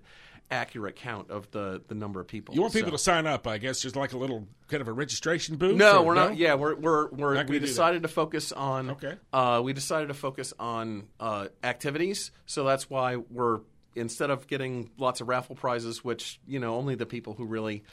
accurate 0.51 0.95
count 0.95 1.31
of 1.31 1.49
the, 1.51 1.81
the 1.87 1.95
number 1.95 2.19
of 2.19 2.27
people. 2.27 2.53
You 2.53 2.61
want 2.61 2.73
people 2.73 2.91
to 2.91 2.97
sign 2.99 3.25
up, 3.25 3.47
I 3.47 3.57
guess, 3.57 3.81
just 3.81 3.95
like 3.95 4.13
a 4.13 4.17
little 4.17 4.47
kind 4.67 4.81
of 4.81 4.87
a 4.87 4.93
registration 4.93 5.55
booth. 5.55 5.75
no, 5.75 5.99
or- 6.01 6.05
we're 6.05 6.13
not. 6.13 6.37
Yeah, 6.37 6.53
we're 6.53 6.75
we're, 6.75 7.09
we're 7.09 7.33
Not 7.33 7.49
we 7.49 7.57
decided 7.59 8.03
to 8.03 8.07
focus 8.09 8.51
on. 8.51 8.91
Okay. 8.91 9.15
Uh, 9.31 9.61
we 9.63 9.73
decided 9.73 10.09
to 10.09 10.13
focus 10.13 10.53
on 10.59 11.07
uh, 11.19 11.47
activities, 11.63 12.29
so 12.45 12.63
that's 12.63 12.89
why 12.91 13.15
we're 13.15 13.61
instead 13.95 14.29
of 14.29 14.47
getting 14.47 14.89
lots 14.97 15.21
of 15.21 15.27
raffle 15.27 15.55
prizes, 15.55 16.03
which 16.03 16.39
you 16.47 16.59
know 16.59 16.75
only 16.75 16.93
the 16.95 17.05
people 17.07 17.33
who 17.33 17.45
really 17.45 17.83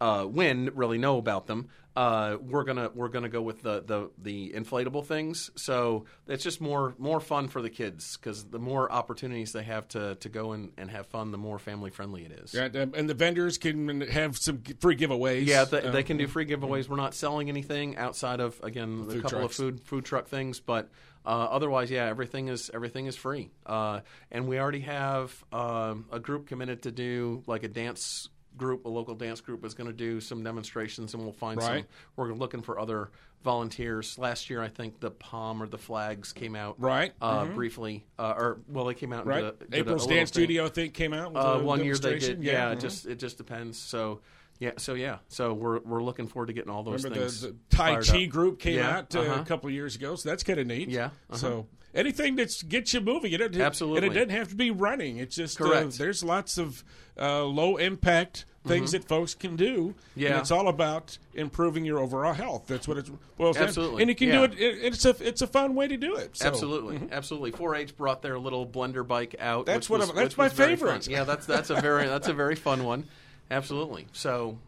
uh, 0.00 0.26
win 0.28 0.70
really 0.74 0.98
know 0.98 1.18
about 1.18 1.46
them. 1.46 1.68
Uh, 1.96 2.36
we're 2.40 2.62
gonna 2.62 2.88
we're 2.94 3.08
gonna 3.08 3.28
go 3.28 3.42
with 3.42 3.62
the, 3.62 3.82
the 3.84 4.10
the 4.16 4.52
inflatable 4.54 5.04
things. 5.04 5.50
So 5.56 6.04
it's 6.28 6.44
just 6.44 6.60
more 6.60 6.94
more 6.98 7.20
fun 7.20 7.48
for 7.48 7.60
the 7.60 7.68
kids 7.68 8.16
because 8.16 8.44
the 8.44 8.60
more 8.60 8.90
opportunities 8.90 9.52
they 9.52 9.64
have 9.64 9.88
to 9.88 10.14
to 10.14 10.28
go 10.28 10.52
and, 10.52 10.72
and 10.78 10.88
have 10.90 11.06
fun, 11.08 11.32
the 11.32 11.38
more 11.38 11.58
family 11.58 11.90
friendly 11.90 12.24
it 12.24 12.32
is. 12.32 12.54
Yeah, 12.54 12.68
um, 12.80 12.94
and 12.96 13.10
the 13.10 13.14
vendors 13.14 13.58
can 13.58 14.02
have 14.02 14.38
some 14.38 14.62
free 14.78 14.96
giveaways. 14.96 15.46
Yeah, 15.46 15.64
they, 15.64 15.82
Uh, 15.82 15.90
they 15.90 16.04
can 16.04 16.16
do 16.16 16.28
free 16.28 16.46
giveaways. 16.46 16.88
We're 16.88 16.96
not 16.96 17.14
selling 17.14 17.48
anything 17.48 17.96
outside 17.96 18.38
of 18.40 18.58
again 18.62 19.06
a 19.10 19.14
couple 19.14 19.30
trucks. 19.30 19.44
of 19.44 19.52
food 19.52 19.80
food 19.82 20.04
truck 20.04 20.28
things, 20.28 20.60
but 20.60 20.88
uh, 21.26 21.28
otherwise, 21.28 21.90
yeah, 21.90 22.06
everything 22.06 22.48
is 22.48 22.70
everything 22.72 23.06
is 23.06 23.16
free. 23.16 23.50
Uh, 23.66 24.00
and 24.30 24.46
we 24.46 24.60
already 24.60 24.80
have 24.80 25.44
um, 25.52 26.06
a 26.12 26.20
group 26.20 26.46
committed 26.46 26.82
to 26.82 26.92
do 26.92 27.42
like 27.48 27.64
a 27.64 27.68
dance 27.68 28.28
group. 28.60 28.84
A 28.84 28.88
local 28.88 29.14
dance 29.16 29.40
group 29.40 29.64
is 29.64 29.74
going 29.74 29.88
to 29.88 29.92
do 29.96 30.20
some 30.20 30.44
demonstrations, 30.44 31.14
and 31.14 31.22
we'll 31.24 31.32
find 31.32 31.60
some. 31.60 31.84
We're 32.16 32.32
looking 32.32 32.62
for 32.62 32.78
other 32.78 33.10
volunteers. 33.42 34.18
Last 34.18 34.50
year, 34.50 34.62
I 34.62 34.68
think 34.68 35.00
the 35.00 35.10
palm 35.10 35.62
or 35.62 35.66
the 35.66 35.78
flags 35.78 36.32
came 36.32 36.54
out 36.54 36.76
Right. 36.78 37.12
uh, 37.20 37.46
briefly, 37.46 38.04
uh, 38.18 38.34
or 38.36 38.60
well, 38.68 38.84
they 38.84 38.94
came 38.94 39.12
out 39.12 39.26
Right. 39.26 39.40
did 39.40 39.48
a, 39.68 39.70
did 39.70 39.74
April's 39.80 40.06
a 40.06 40.08
Dance 40.08 40.30
thing. 40.30 40.42
Studio, 40.44 40.66
I 40.66 40.68
think, 40.68 40.94
came 40.94 41.12
out. 41.12 41.32
With 41.32 41.42
Uh, 41.42 41.48
a 41.48 41.62
one 41.64 41.82
year 41.84 41.96
they 41.96 42.18
did. 42.18 42.42
Yeah, 42.42 42.70
it 42.72 42.78
mhm. 42.78 42.80
just 42.82 43.06
it 43.06 43.18
just 43.18 43.38
depends. 43.38 43.78
So 43.78 44.20
yeah, 44.58 44.72
so 44.76 44.92
yeah, 44.94 45.18
so 45.28 45.54
we're 45.54 45.78
we're 45.80 46.02
looking 46.02 46.28
forward 46.28 46.48
to 46.48 46.52
getting 46.52 46.70
all 46.70 46.82
those 46.82 47.02
Remember 47.04 47.24
things. 47.24 47.40
the, 47.40 47.48
the 47.48 47.56
Tai 47.70 48.00
Chi 48.02 48.24
up. 48.24 48.30
group 48.30 48.58
came 48.58 48.76
Yeah, 48.76 48.98
out 48.98 49.16
uh, 49.16 49.20
uh-huh. 49.20 49.40
a 49.40 49.44
couple 49.46 49.70
years 49.70 49.96
ago, 49.96 50.16
so 50.16 50.28
that's 50.28 50.42
kind 50.42 50.60
of 50.60 50.66
neat. 50.66 50.90
Yeah, 50.90 51.06
uh-huh. 51.06 51.36
So 51.36 51.66
anything 51.94 52.36
that 52.36 52.54
gets 52.68 52.92
you 52.92 53.00
moving, 53.00 53.32
it 53.32 53.40
Absolutely. 53.56 53.96
and 54.06 54.06
it 54.06 54.14
doesn't 54.14 54.36
have 54.36 54.48
to 54.50 54.54
be 54.54 54.70
running. 54.70 55.16
It's 55.16 55.34
just 55.36 55.58
uh, 55.60 55.64
Correct. 55.64 55.96
there's 55.96 56.22
lots 56.22 56.58
of 56.58 56.84
uh, 57.18 57.44
low 57.44 57.78
impact 57.78 58.44
things 58.66 58.92
that 58.92 59.04
folks 59.04 59.34
can 59.34 59.56
do. 59.56 59.74
And 59.74 59.94
Mm-hmm. 59.94 60.20
Yeah. 60.20 60.38
it's 60.38 60.50
all 60.50 60.68
about 60.68 61.16
improving 61.34 61.84
your 61.84 61.98
overall 61.98 62.34
health. 62.34 62.64
That's 62.66 62.86
what 62.86 62.98
it 62.98 63.08
boils 63.38 63.56
down. 63.56 63.68
Absolutely. 63.68 64.02
and 64.02 64.08
you 64.10 64.14
can 64.14 64.28
Yeah. 64.28 64.34
do 64.38 64.44
it, 64.44 64.52
it. 64.60 64.78
It's 64.82 65.04
a 65.04 65.16
it's 65.20 65.40
a 65.42 65.46
fun 65.46 65.74
way 65.74 65.88
to 65.88 65.96
do 65.96 66.16
it. 66.16 66.36
So, 66.36 66.46
Absolutely, 66.46 67.00
absolutely. 67.10 67.52
4-H 67.52 67.96
brought 67.96 68.20
their 68.22 68.38
little 68.38 68.66
blender 68.66 69.06
bike 69.06 69.34
out. 69.40 69.64
That's 69.66 69.88
what 69.88 70.00
was, 70.00 70.12
that's 70.12 70.36
my 70.36 70.48
favorite. 70.50 71.08
Yeah, 71.08 71.24
that's 71.24 71.46
that's 71.46 71.70
a 71.70 71.80
very 71.80 72.06
that's 72.06 72.28
a 72.28 72.34
very 72.34 72.54
fun 72.54 72.84
one. 72.84 73.06
Absolutely. 73.50 74.06
So, 74.12 74.58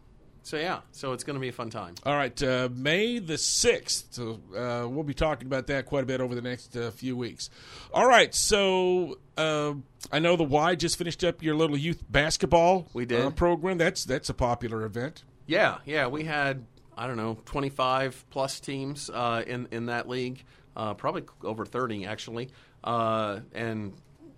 so 0.43 0.57
yeah, 0.57 0.81
so 0.91 1.13
it's 1.13 1.23
going 1.23 1.35
to 1.35 1.39
be 1.39 1.47
a 1.47 1.53
fun 1.53 1.69
time. 1.69 1.95
All 2.05 2.15
right, 2.15 2.41
uh, 2.43 2.69
May 2.73 3.19
the 3.19 3.35
6th. 3.35 4.03
So 4.11 4.39
uh, 4.55 4.87
we'll 4.87 5.03
be 5.03 5.13
talking 5.13 5.47
about 5.47 5.67
that 5.67 5.85
quite 5.85 6.03
a 6.03 6.05
bit 6.05 6.21
over 6.21 6.35
the 6.35 6.41
next 6.41 6.75
uh, 6.75 6.91
few 6.91 7.15
weeks. 7.17 7.49
All 7.93 8.07
right, 8.07 8.33
so 8.35 9.17
uh, 9.37 9.73
I 10.11 10.19
know 10.19 10.35
the 10.35 10.43
Y 10.43 10.75
just 10.75 10.97
finished 10.97 11.23
up 11.23 11.41
your 11.41 11.55
little 11.55 11.77
youth 11.77 12.03
basketball 12.09 12.87
We 12.93 13.05
did. 13.05 13.21
Uh, 13.25 13.29
program. 13.31 13.77
That's 13.77 14.03
that's 14.03 14.29
a 14.29 14.33
popular 14.33 14.83
event. 14.83 15.23
Yeah, 15.47 15.77
yeah, 15.85 16.07
we 16.07 16.25
had 16.25 16.65
I 16.97 17.07
don't 17.07 17.17
know 17.17 17.37
twenty 17.45 17.69
five 17.69 18.23
plus 18.29 18.59
teams 18.59 19.09
uh, 19.09 19.43
in 19.47 19.67
in 19.71 19.85
that 19.87 20.07
league, 20.09 20.43
uh, 20.75 20.93
probably 20.93 21.23
over 21.43 21.65
thirty 21.65 22.05
actually, 22.05 22.49
uh, 22.83 23.39
and 23.53 23.93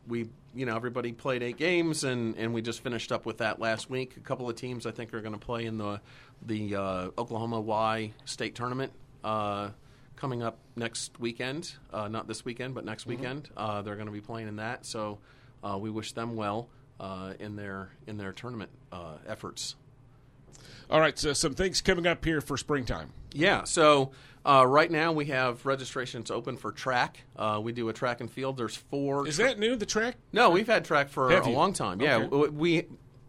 we 0.08 0.30
you 0.54 0.66
know 0.66 0.76
everybody 0.76 1.12
played 1.12 1.44
eight 1.44 1.58
games 1.58 2.04
and 2.04 2.36
and 2.38 2.54
we 2.54 2.62
just 2.62 2.82
finished 2.82 3.12
up 3.12 3.26
with 3.26 3.40
that 3.40 3.60
last 3.60 3.90
week. 3.90 4.16
A 4.18 4.22
couple 4.22 4.50
of 4.50 4.56
teams 4.56 4.86
I 4.86 4.92
think 4.92 5.14
are 5.14 5.22
going 5.22 5.34
to 5.34 5.40
play 5.46 5.66
in 5.66 5.78
the 5.78 6.02
the 6.42 6.76
uh, 6.76 7.10
Oklahoma 7.18 7.60
Y 7.60 8.14
state 8.26 8.56
tournament. 8.56 8.92
Uh, 9.24 9.70
Coming 10.16 10.44
up 10.44 10.60
next 10.78 11.20
weekend, 11.20 11.74
uh, 11.92 12.08
not 12.08 12.26
this 12.26 12.46
weekend, 12.46 12.74
but 12.74 12.86
next 12.86 13.06
weekend, 13.06 13.50
uh, 13.58 13.82
they're 13.82 13.96
going 13.96 14.06
to 14.08 14.14
be 14.14 14.22
playing 14.22 14.48
in 14.48 14.56
that. 14.56 14.86
So 14.86 15.20
uh, 15.62 15.78
we 15.78 15.90
wish 15.90 16.14
them 16.14 16.38
well 16.38 16.70
uh, 17.02 17.34
in 17.38 17.58
their 17.58 17.90
in 18.08 18.18
their 18.18 18.32
tournament 18.32 18.72
uh, 18.94 19.18
efforts. 19.28 19.76
All 20.90 21.00
right, 21.00 21.18
so 21.18 21.34
some 21.34 21.54
things 21.54 21.82
coming 21.82 22.06
up 22.08 22.24
here 22.24 22.42
for 22.42 22.58
springtime. 22.58 23.12
Yeah, 23.34 23.64
so 23.64 24.12
uh, 24.46 24.66
right 24.68 24.90
now 24.92 25.12
we 25.12 25.26
have 25.26 25.66
registrations 25.66 26.30
open 26.32 26.58
for 26.58 26.72
track. 26.72 27.24
Uh, 27.36 27.60
we 27.64 27.72
do 27.72 27.90
a 27.90 27.94
track 27.94 28.22
and 28.22 28.30
field. 28.30 28.58
There's 28.58 28.76
four. 28.76 29.28
Is 29.28 29.38
that 29.38 29.58
new? 29.60 29.76
The 29.76 29.86
track? 29.86 30.16
No, 30.32 30.52
we've 30.52 30.68
had 30.68 30.86
track 30.86 31.10
for 31.10 31.32
Have 31.32 31.48
a 31.48 31.50
you? 31.50 31.56
long 31.56 31.74
time. 31.74 32.00
Yeah, 32.02 32.18
Okay. 32.18 32.24
w- 32.26 32.52
we 32.52 32.86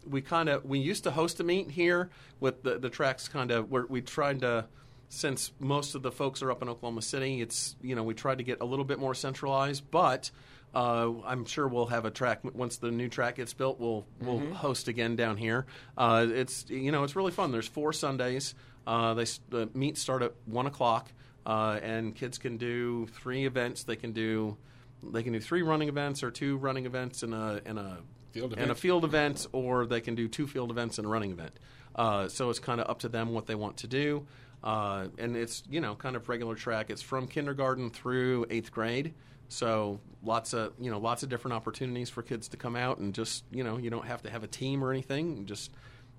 we 0.09 0.21
kind 0.21 0.49
of 0.49 0.65
we 0.65 0.79
used 0.79 1.03
to 1.05 1.11
host 1.11 1.41
a 1.41 1.45
meet 1.45 1.71
here 1.73 2.11
with 2.41 2.63
the 2.63 2.79
the 2.79 2.91
tracks 2.91 3.27
kind 3.29 3.51
of 3.51 3.71
where 3.71 3.87
we 3.87 4.01
tried 4.03 4.41
to 4.41 4.67
since 5.09 5.53
most 5.59 5.95
of 5.95 6.03
the 6.03 6.13
folks 6.13 6.43
are 6.43 6.51
up 6.51 6.61
in 6.63 6.69
Oklahoma 6.69 7.03
City. 7.03 7.41
It's 7.41 7.75
you 7.83 7.95
know 7.97 8.03
we 8.03 8.13
tried 8.15 8.39
to 8.39 8.45
get 8.45 8.61
a 8.61 8.65
little 8.65 8.85
bit 8.85 8.99
more 8.99 9.15
centralized, 9.15 9.91
but. 9.91 10.31
Uh, 10.75 11.13
I'm 11.25 11.45
sure 11.47 11.67
we'll 11.69 11.87
have 11.87 12.05
a 12.05 12.11
track 12.11 12.41
once 12.55 12.77
the 12.77 12.91
new 12.91 13.09
track 13.09 13.37
gets 13.37 13.55
built. 13.55 13.81
We'll 13.81 14.05
we'll 14.21 14.41
Mm-hmm. 14.41 14.53
host 14.53 14.89
again 14.89 15.17
down 15.17 15.37
here. 15.39 15.65
Uh, 15.97 16.27
it's 16.29 16.67
you 16.69 16.93
know 16.93 17.03
it's 17.05 17.17
really 17.17 17.33
fun. 17.33 17.51
There's 17.53 17.69
four 17.69 17.93
Sundays. 17.93 18.55
Uh, 18.87 19.15
they 19.15 19.25
the 19.49 19.69
meets 19.75 20.01
start 20.01 20.23
at 20.23 20.33
one 20.45 20.67
o'clock, 20.67 21.11
uh, 21.47 21.79
and 21.83 22.15
kids 22.15 22.37
can 22.39 22.57
do 22.59 23.07
three 23.07 23.47
events. 23.47 23.85
They 23.85 23.97
can 23.97 24.13
do 24.13 24.57
they 25.03 25.23
can 25.23 25.33
do 25.33 25.41
three 25.41 25.63
running 25.63 25.89
events 25.89 26.23
or 26.23 26.31
two 26.31 26.57
running 26.59 26.85
events 26.87 27.23
and 27.23 27.33
a 27.35 27.61
and 27.65 27.79
a 27.79 27.99
Field 28.33 28.53
and 28.53 28.61
a 28.61 28.65
event. 28.65 28.79
field 28.79 29.05
event, 29.05 29.47
or 29.53 29.87
they 29.87 30.03
can 30.03 30.15
do 30.15 30.29
two 30.29 30.47
field 30.47 30.71
events 30.71 30.99
and 30.99 31.07
a 31.07 31.09
running 31.11 31.31
event. 31.31 31.59
Uh, 31.95 32.29
so 32.29 32.51
it's 32.51 32.59
kind 32.59 32.83
of 32.83 32.91
up 32.91 32.99
to 32.99 33.09
them 33.09 33.33
what 33.33 33.47
they 33.47 33.55
want 33.55 33.79
to 33.79 33.87
do, 33.87 34.27
uh, 34.63 35.07
and 35.17 35.35
it's 35.37 35.63
you 35.71 35.81
know 35.81 35.95
kind 35.95 36.17
of 36.17 36.29
regular 36.29 36.55
track. 36.55 36.91
It's 36.91 37.01
from 37.01 37.29
kindergarten 37.29 37.89
through 37.89 38.45
eighth 38.51 38.71
grade. 38.71 39.15
So 39.49 40.01
lots 40.23 40.53
of 40.53 40.73
you 40.81 40.91
know 40.91 40.99
lots 40.99 41.23
of 41.23 41.29
different 41.29 41.55
opportunities 41.55 42.11
for 42.11 42.23
kids 42.23 42.49
to 42.49 42.57
come 42.57 42.77
out 42.77 42.99
and 42.99 43.15
just 43.15 43.45
you 43.51 43.63
know 43.65 43.79
you 43.79 43.91
don't 43.91 44.07
have 44.07 44.23
to 44.23 44.31
have 44.31 44.43
a 44.45 44.49
team 44.49 44.83
or 44.83 44.91
anything. 44.91 45.47
Just 45.47 45.71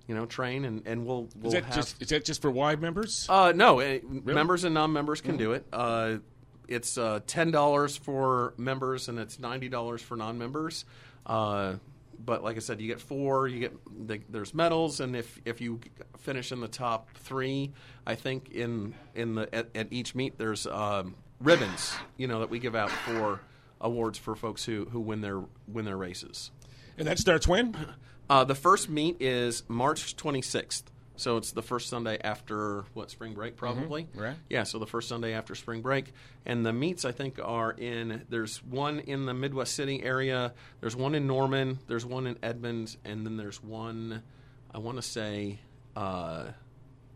you 0.08 0.16
know 0.16 0.26
train 0.26 0.66
and, 0.66 0.88
and 0.88 1.06
we'll 1.06 1.28
we'll 1.36 1.48
Is 1.48 1.54
that 1.54 1.66
have 1.66 1.76
just 1.76 2.02
is 2.02 2.10
that 2.10 2.26
just 2.26 2.42
for 2.42 2.50
Y 2.52 2.76
members? 2.76 3.26
uh, 3.30 3.52
no, 3.56 3.82
uh, 3.82 4.00
members 4.04 4.64
and 4.64 4.74
non-members 4.74 5.22
can 5.22 5.38
do 5.38 5.52
it. 5.52 5.66
Uh, 5.72 6.18
it's 6.68 6.98
uh, 6.98 7.20
ten 7.28 7.52
dollars 7.52 7.98
for 7.98 8.54
members 8.58 9.10
and 9.10 9.20
it's 9.20 9.40
ninety 9.40 9.70
dollars 9.70 10.02
for 10.02 10.16
non-members. 10.16 10.86
Uh, 11.26 11.76
but 12.20 12.44
like 12.44 12.56
I 12.56 12.60
said, 12.60 12.82
you 12.82 12.88
get 12.88 13.00
four. 13.00 13.48
You 13.48 13.60
get 13.60 14.08
the, 14.08 14.20
there's 14.30 14.54
medals, 14.54 15.00
and 15.02 15.16
if 15.16 15.40
if 15.46 15.62
you 15.62 15.80
finish 16.18 16.52
in 16.52 16.62
the 16.62 16.68
top 16.68 17.10
three, 17.16 17.74
I 18.06 18.16
think 18.16 18.50
in 18.50 18.96
in 19.14 19.36
the 19.36 19.54
at, 19.54 19.70
at 19.76 19.88
each 19.92 20.16
meet 20.16 20.38
there's 20.38 20.66
um, 20.66 21.16
ribbons, 21.40 21.96
you 22.18 22.28
know, 22.28 22.40
that 22.40 22.50
we 22.50 22.60
give 22.60 22.76
out 22.76 22.90
for 22.90 23.42
awards 23.80 24.18
for 24.18 24.36
folks 24.36 24.66
who, 24.66 24.86
who 24.86 25.00
win 25.00 25.22
their 25.22 25.42
win 25.68 25.86
their 25.86 25.98
races. 25.98 26.52
and 26.98 27.08
that 27.08 27.20
starts 27.20 27.48
when? 27.48 27.76
Uh, 28.30 28.44
the 28.44 28.56
first 28.56 28.90
meet 28.90 29.18
is 29.22 29.64
March 29.70 30.16
26th. 30.18 30.84
So 31.16 31.38
it's 31.38 31.52
the 31.52 31.64
first 31.64 31.90
Sunday 31.90 32.20
after 32.24 32.86
what 32.94 33.10
spring 33.10 33.34
break, 33.34 33.56
probably. 33.56 34.08
right. 34.14 34.36
Yeah. 34.52 34.64
So 34.64 34.78
the 34.78 34.86
first 34.86 35.10
Sunday 35.10 35.34
after 35.34 35.56
spring 35.56 35.82
break, 35.82 36.14
and 36.46 36.64
the 36.64 36.72
meets 36.74 37.06
I 37.06 37.12
think 37.12 37.40
are 37.44 37.72
in. 37.72 38.24
There's 38.30 38.64
one 38.64 39.00
in 39.00 39.26
the 39.26 39.34
Midwest 39.34 39.74
City 39.74 40.04
area. 40.04 40.54
There's 40.80 40.96
one 40.96 41.16
in 41.16 41.26
Norman. 41.26 41.80
There's 41.88 42.06
one 42.06 42.28
in 42.28 42.38
Edmond, 42.44 42.98
and 43.04 43.26
then 43.26 43.36
there's 43.36 43.64
one. 43.64 44.22
I 44.72 44.78
want 44.78 44.98
to 44.98 45.02
say 45.02 45.58
uh, 45.96 46.48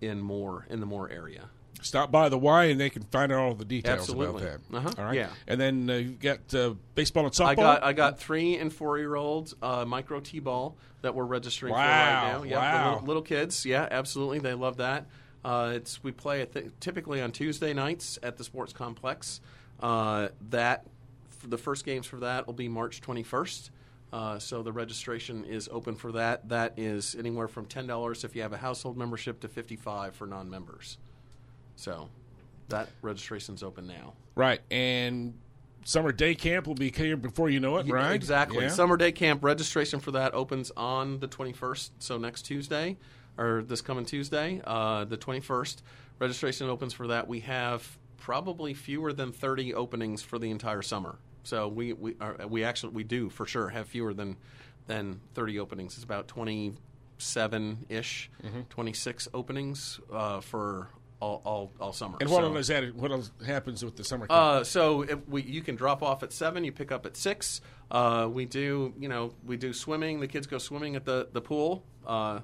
in 0.01 0.19
Moore 0.19 0.65
in 0.69 0.79
the 0.79 0.87
Moore 0.87 1.09
area. 1.11 1.49
Stop 1.81 2.11
by 2.11 2.29
the 2.29 2.37
Y 2.37 2.65
and 2.65 2.79
they 2.79 2.89
can 2.89 3.03
find 3.03 3.31
out 3.31 3.39
all 3.39 3.53
the 3.53 3.65
details 3.65 3.99
Absolutely. 3.99 4.43
about 4.43 4.61
that. 4.71 4.77
Uh-huh. 4.77 4.91
All 4.97 5.05
right. 5.05 5.15
Yeah. 5.15 5.29
And 5.47 5.59
then 5.59 5.89
uh, 5.89 5.93
you 5.95 6.11
got 6.11 6.53
uh, 6.53 6.75
baseball 6.95 7.25
and 7.25 7.33
softball. 7.33 7.47
I 7.47 7.55
got 7.55 7.83
I 7.83 7.93
got 7.93 8.19
three 8.19 8.57
and 8.57 8.71
four 8.71 8.97
year 8.97 9.15
olds 9.15 9.55
uh, 9.61 9.85
micro 9.85 10.19
t 10.19 10.39
ball 10.39 10.77
that 11.01 11.15
we're 11.15 11.25
registering 11.25 11.73
for 11.73 11.79
right 11.79 12.31
now. 12.33 12.43
Yeah, 12.43 12.57
wow. 12.57 12.91
little, 12.93 13.07
little 13.07 13.21
kids. 13.23 13.65
Yeah, 13.65 13.87
absolutely, 13.89 14.39
they 14.39 14.53
love 14.53 14.77
that. 14.77 15.07
Uh, 15.43 15.73
it's 15.75 16.03
we 16.03 16.11
play 16.11 16.45
the, 16.45 16.71
typically 16.79 17.21
on 17.21 17.31
Tuesday 17.31 17.73
nights 17.73 18.19
at 18.21 18.37
the 18.37 18.43
sports 18.43 18.73
complex. 18.73 19.41
Uh, 19.79 20.29
that 20.49 20.85
f- 21.29 21.49
the 21.49 21.57
first 21.57 21.83
games 21.85 22.05
for 22.05 22.17
that 22.17 22.45
will 22.45 22.53
be 22.53 22.67
March 22.69 23.01
twenty 23.01 23.23
first. 23.23 23.71
Uh, 24.13 24.37
so 24.37 24.61
the 24.61 24.73
registration 24.73 25.45
is 25.45 25.69
open 25.71 25.95
for 25.95 26.11
that. 26.11 26.49
That 26.49 26.73
is 26.77 27.15
anywhere 27.17 27.47
from 27.47 27.65
ten 27.65 27.87
dollars 27.87 28.23
if 28.23 28.35
you 28.35 28.41
have 28.43 28.53
a 28.53 28.57
household 28.57 28.97
membership 28.97 29.39
to 29.41 29.47
fifty 29.47 29.75
five 29.75 30.15
for 30.15 30.27
non 30.27 30.49
members. 30.49 30.97
So 31.75 32.09
that 32.69 32.89
registration's 33.01 33.63
open 33.63 33.87
now. 33.87 34.13
right. 34.35 34.61
And 34.71 35.33
summer 35.83 36.11
day 36.11 36.35
camp 36.35 36.67
will 36.67 36.75
be 36.75 36.91
here 36.91 37.17
before 37.17 37.49
you 37.49 37.59
know 37.59 37.77
it, 37.77 37.87
right? 37.87 38.13
Exactly. 38.13 38.65
Yeah. 38.65 38.69
Summer 38.69 38.97
day 38.97 39.11
camp 39.11 39.43
registration 39.43 39.99
for 39.99 40.11
that 40.11 40.33
opens 40.33 40.71
on 40.77 41.19
the 41.19 41.27
21st, 41.27 41.89
so 41.99 42.17
next 42.17 42.43
Tuesday, 42.43 42.97
or 43.37 43.63
this 43.63 43.81
coming 43.81 44.05
Tuesday, 44.05 44.61
uh, 44.65 45.05
the 45.05 45.17
21st. 45.17 45.81
Registration 46.19 46.69
opens 46.69 46.93
for 46.93 47.07
that. 47.07 47.27
We 47.27 47.39
have 47.41 47.97
probably 48.17 48.73
fewer 48.75 49.11
than 49.11 49.31
30 49.31 49.73
openings 49.73 50.21
for 50.21 50.37
the 50.37 50.51
entire 50.51 50.83
summer. 50.83 51.17
So 51.43 51.67
we 51.67 51.93
we 51.93 52.15
are, 52.21 52.37
we 52.47 52.63
actually 52.63 52.93
we 52.93 53.03
do 53.03 53.29
for 53.31 53.47
sure 53.47 53.69
have 53.69 53.87
fewer 53.87 54.13
than 54.13 54.37
than 54.85 55.19
30 55.33 55.57
openings. 55.59 55.95
It's 55.95 56.03
about 56.03 56.27
27 56.27 57.85
ish, 57.89 58.29
Mm-hmm. 58.45 58.61
26 58.69 59.27
openings 59.33 59.99
uh, 60.13 60.41
for 60.41 60.89
all, 61.21 61.41
all 61.45 61.71
all 61.79 61.93
summer. 61.93 62.17
And 62.19 62.29
what 62.29 62.41
So- 62.41 62.47
else 62.47 62.59
is 62.59 62.67
that? 62.67 62.95
What 62.95 63.11
else 63.11 63.31
happens 63.45 63.85
with 63.85 63.95
the 63.95 64.03
summer 64.03 64.27
camp? 64.27 64.37
uh, 64.39 64.63
so 64.63 65.03
if 65.03 65.19
we, 65.27 65.43
you 65.43 65.61
can 65.61 65.75
drop 65.75 66.01
off 66.03 66.23
at 66.23 66.33
seven. 66.33 66.63
You 66.65 66.71
pick 66.71 66.91
up 66.91 67.05
at 67.05 67.15
six. 67.15 67.61
Uh, 67.89 68.27
we 68.31 68.45
do, 68.45 68.93
you 68.99 69.07
know, 69.07 69.33
we 69.45 69.55
do 69.57 69.71
swimming. 69.73 70.19
The 70.19 70.27
kids 70.27 70.47
go 70.47 70.57
swimming 70.57 70.95
at 70.95 71.05
the 71.05 71.27
the 71.31 71.41
pool 71.41 71.83
uh, 72.05 72.39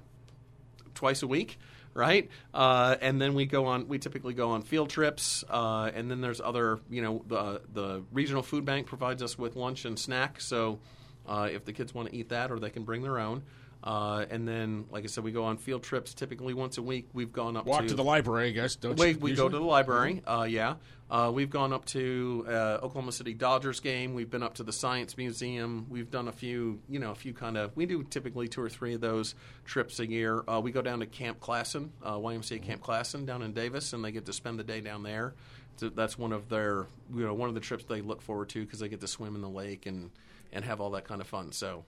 twice 0.93 1.23
a 1.23 1.27
week, 1.27 1.57
right? 1.93 2.29
Uh, 2.53 2.95
and 3.01 3.19
then 3.19 3.33
we 3.33 3.45
go 3.45 3.65
on. 3.65 3.87
We 3.87 3.97
typically 3.99 4.33
go 4.33 4.51
on 4.51 4.61
field 4.61 4.89
trips. 4.89 5.43
Uh, 5.49 5.89
and 5.93 6.09
then 6.11 6.21
there's 6.21 6.39
other, 6.41 6.79
you 6.89 7.01
know, 7.01 7.23
the 7.27 7.61
the 7.73 8.03
regional 8.11 8.43
food 8.43 8.63
bank 8.65 8.87
provides 8.87 9.21
us 9.23 9.37
with 9.37 9.55
lunch 9.55 9.85
and 9.85 9.97
snack. 9.97 10.39
So 10.39 10.79
uh, 11.27 11.49
if 11.51 11.65
the 11.65 11.73
kids 11.73 11.93
want 11.93 12.09
to 12.09 12.15
eat 12.15 12.29
that, 12.29 12.51
or 12.51 12.59
they 12.59 12.69
can 12.69 12.83
bring 12.83 13.01
their 13.01 13.19
own. 13.19 13.43
Uh, 13.83 14.25
and 14.29 14.47
then, 14.47 14.85
like 14.91 15.03
I 15.03 15.07
said, 15.07 15.23
we 15.23 15.31
go 15.31 15.45
on 15.45 15.57
field 15.57 15.83
trips 15.83 16.13
typically 16.13 16.53
once 16.53 16.77
a 16.77 16.81
week. 16.81 17.07
We've 17.13 17.31
gone 17.31 17.55
up 17.55 17.65
Walk 17.65 17.81
to 17.81 17.89
to 17.89 17.93
the 17.93 18.03
library, 18.03 18.49
I 18.49 18.51
guess. 18.51 18.75
Don't 18.75 18.99
we, 18.99 19.15
we 19.15 19.33
go 19.33 19.47
to 19.47 19.57
the 19.57 19.63
library. 19.63 20.23
Uh, 20.25 20.47
yeah, 20.49 20.75
uh, 21.09 21.31
we've 21.33 21.49
gone 21.49 21.71
up 21.71 21.85
to 21.85 22.45
uh, 22.47 22.79
Oklahoma 22.81 23.11
City 23.11 23.33
Dodgers 23.33 23.79
game. 23.79 24.13
We've 24.13 24.29
been 24.29 24.43
up 24.43 24.55
to 24.55 24.63
the 24.63 24.73
Science 24.73 25.15
Museum. 25.15 25.85
We've 25.89 26.11
done 26.11 26.27
a 26.27 26.31
few, 26.31 26.81
you 26.89 26.99
know, 26.99 27.11
a 27.11 27.15
few 27.15 27.33
kind 27.33 27.55
of. 27.55 27.75
We 27.77 27.85
do 27.85 28.03
typically 28.03 28.47
two 28.47 28.61
or 28.61 28.69
three 28.69 28.93
of 28.93 29.01
those 29.01 29.35
trips 29.63 29.99
a 29.99 30.07
year. 30.07 30.43
Uh, 30.47 30.59
we 30.59 30.71
go 30.71 30.81
down 30.81 30.99
to 30.99 31.05
Camp 31.05 31.39
Classen, 31.39 31.89
uh, 32.03 32.17
YMCA 32.17 32.61
Camp 32.61 32.81
Classen 32.83 33.25
down 33.25 33.41
in 33.41 33.53
Davis, 33.53 33.93
and 33.93 34.03
they 34.03 34.11
get 34.11 34.25
to 34.25 34.33
spend 34.33 34.59
the 34.59 34.63
day 34.63 34.81
down 34.81 35.03
there. 35.03 35.33
So 35.77 35.89
that's 35.89 36.17
one 36.17 36.33
of 36.33 36.49
their, 36.49 36.87
you 37.15 37.23
know, 37.23 37.33
one 37.35 37.47
of 37.47 37.55
the 37.55 37.61
trips 37.61 37.85
they 37.85 38.01
look 38.01 38.21
forward 38.21 38.49
to 38.49 38.65
because 38.65 38.79
they 38.79 38.89
get 38.89 38.99
to 39.01 39.07
swim 39.07 39.35
in 39.35 39.41
the 39.41 39.49
lake 39.49 39.85
and 39.85 40.09
and 40.51 40.65
have 40.65 40.81
all 40.81 40.91
that 40.91 41.05
kind 41.05 41.21
of 41.21 41.27
fun. 41.27 41.51
So, 41.51 41.85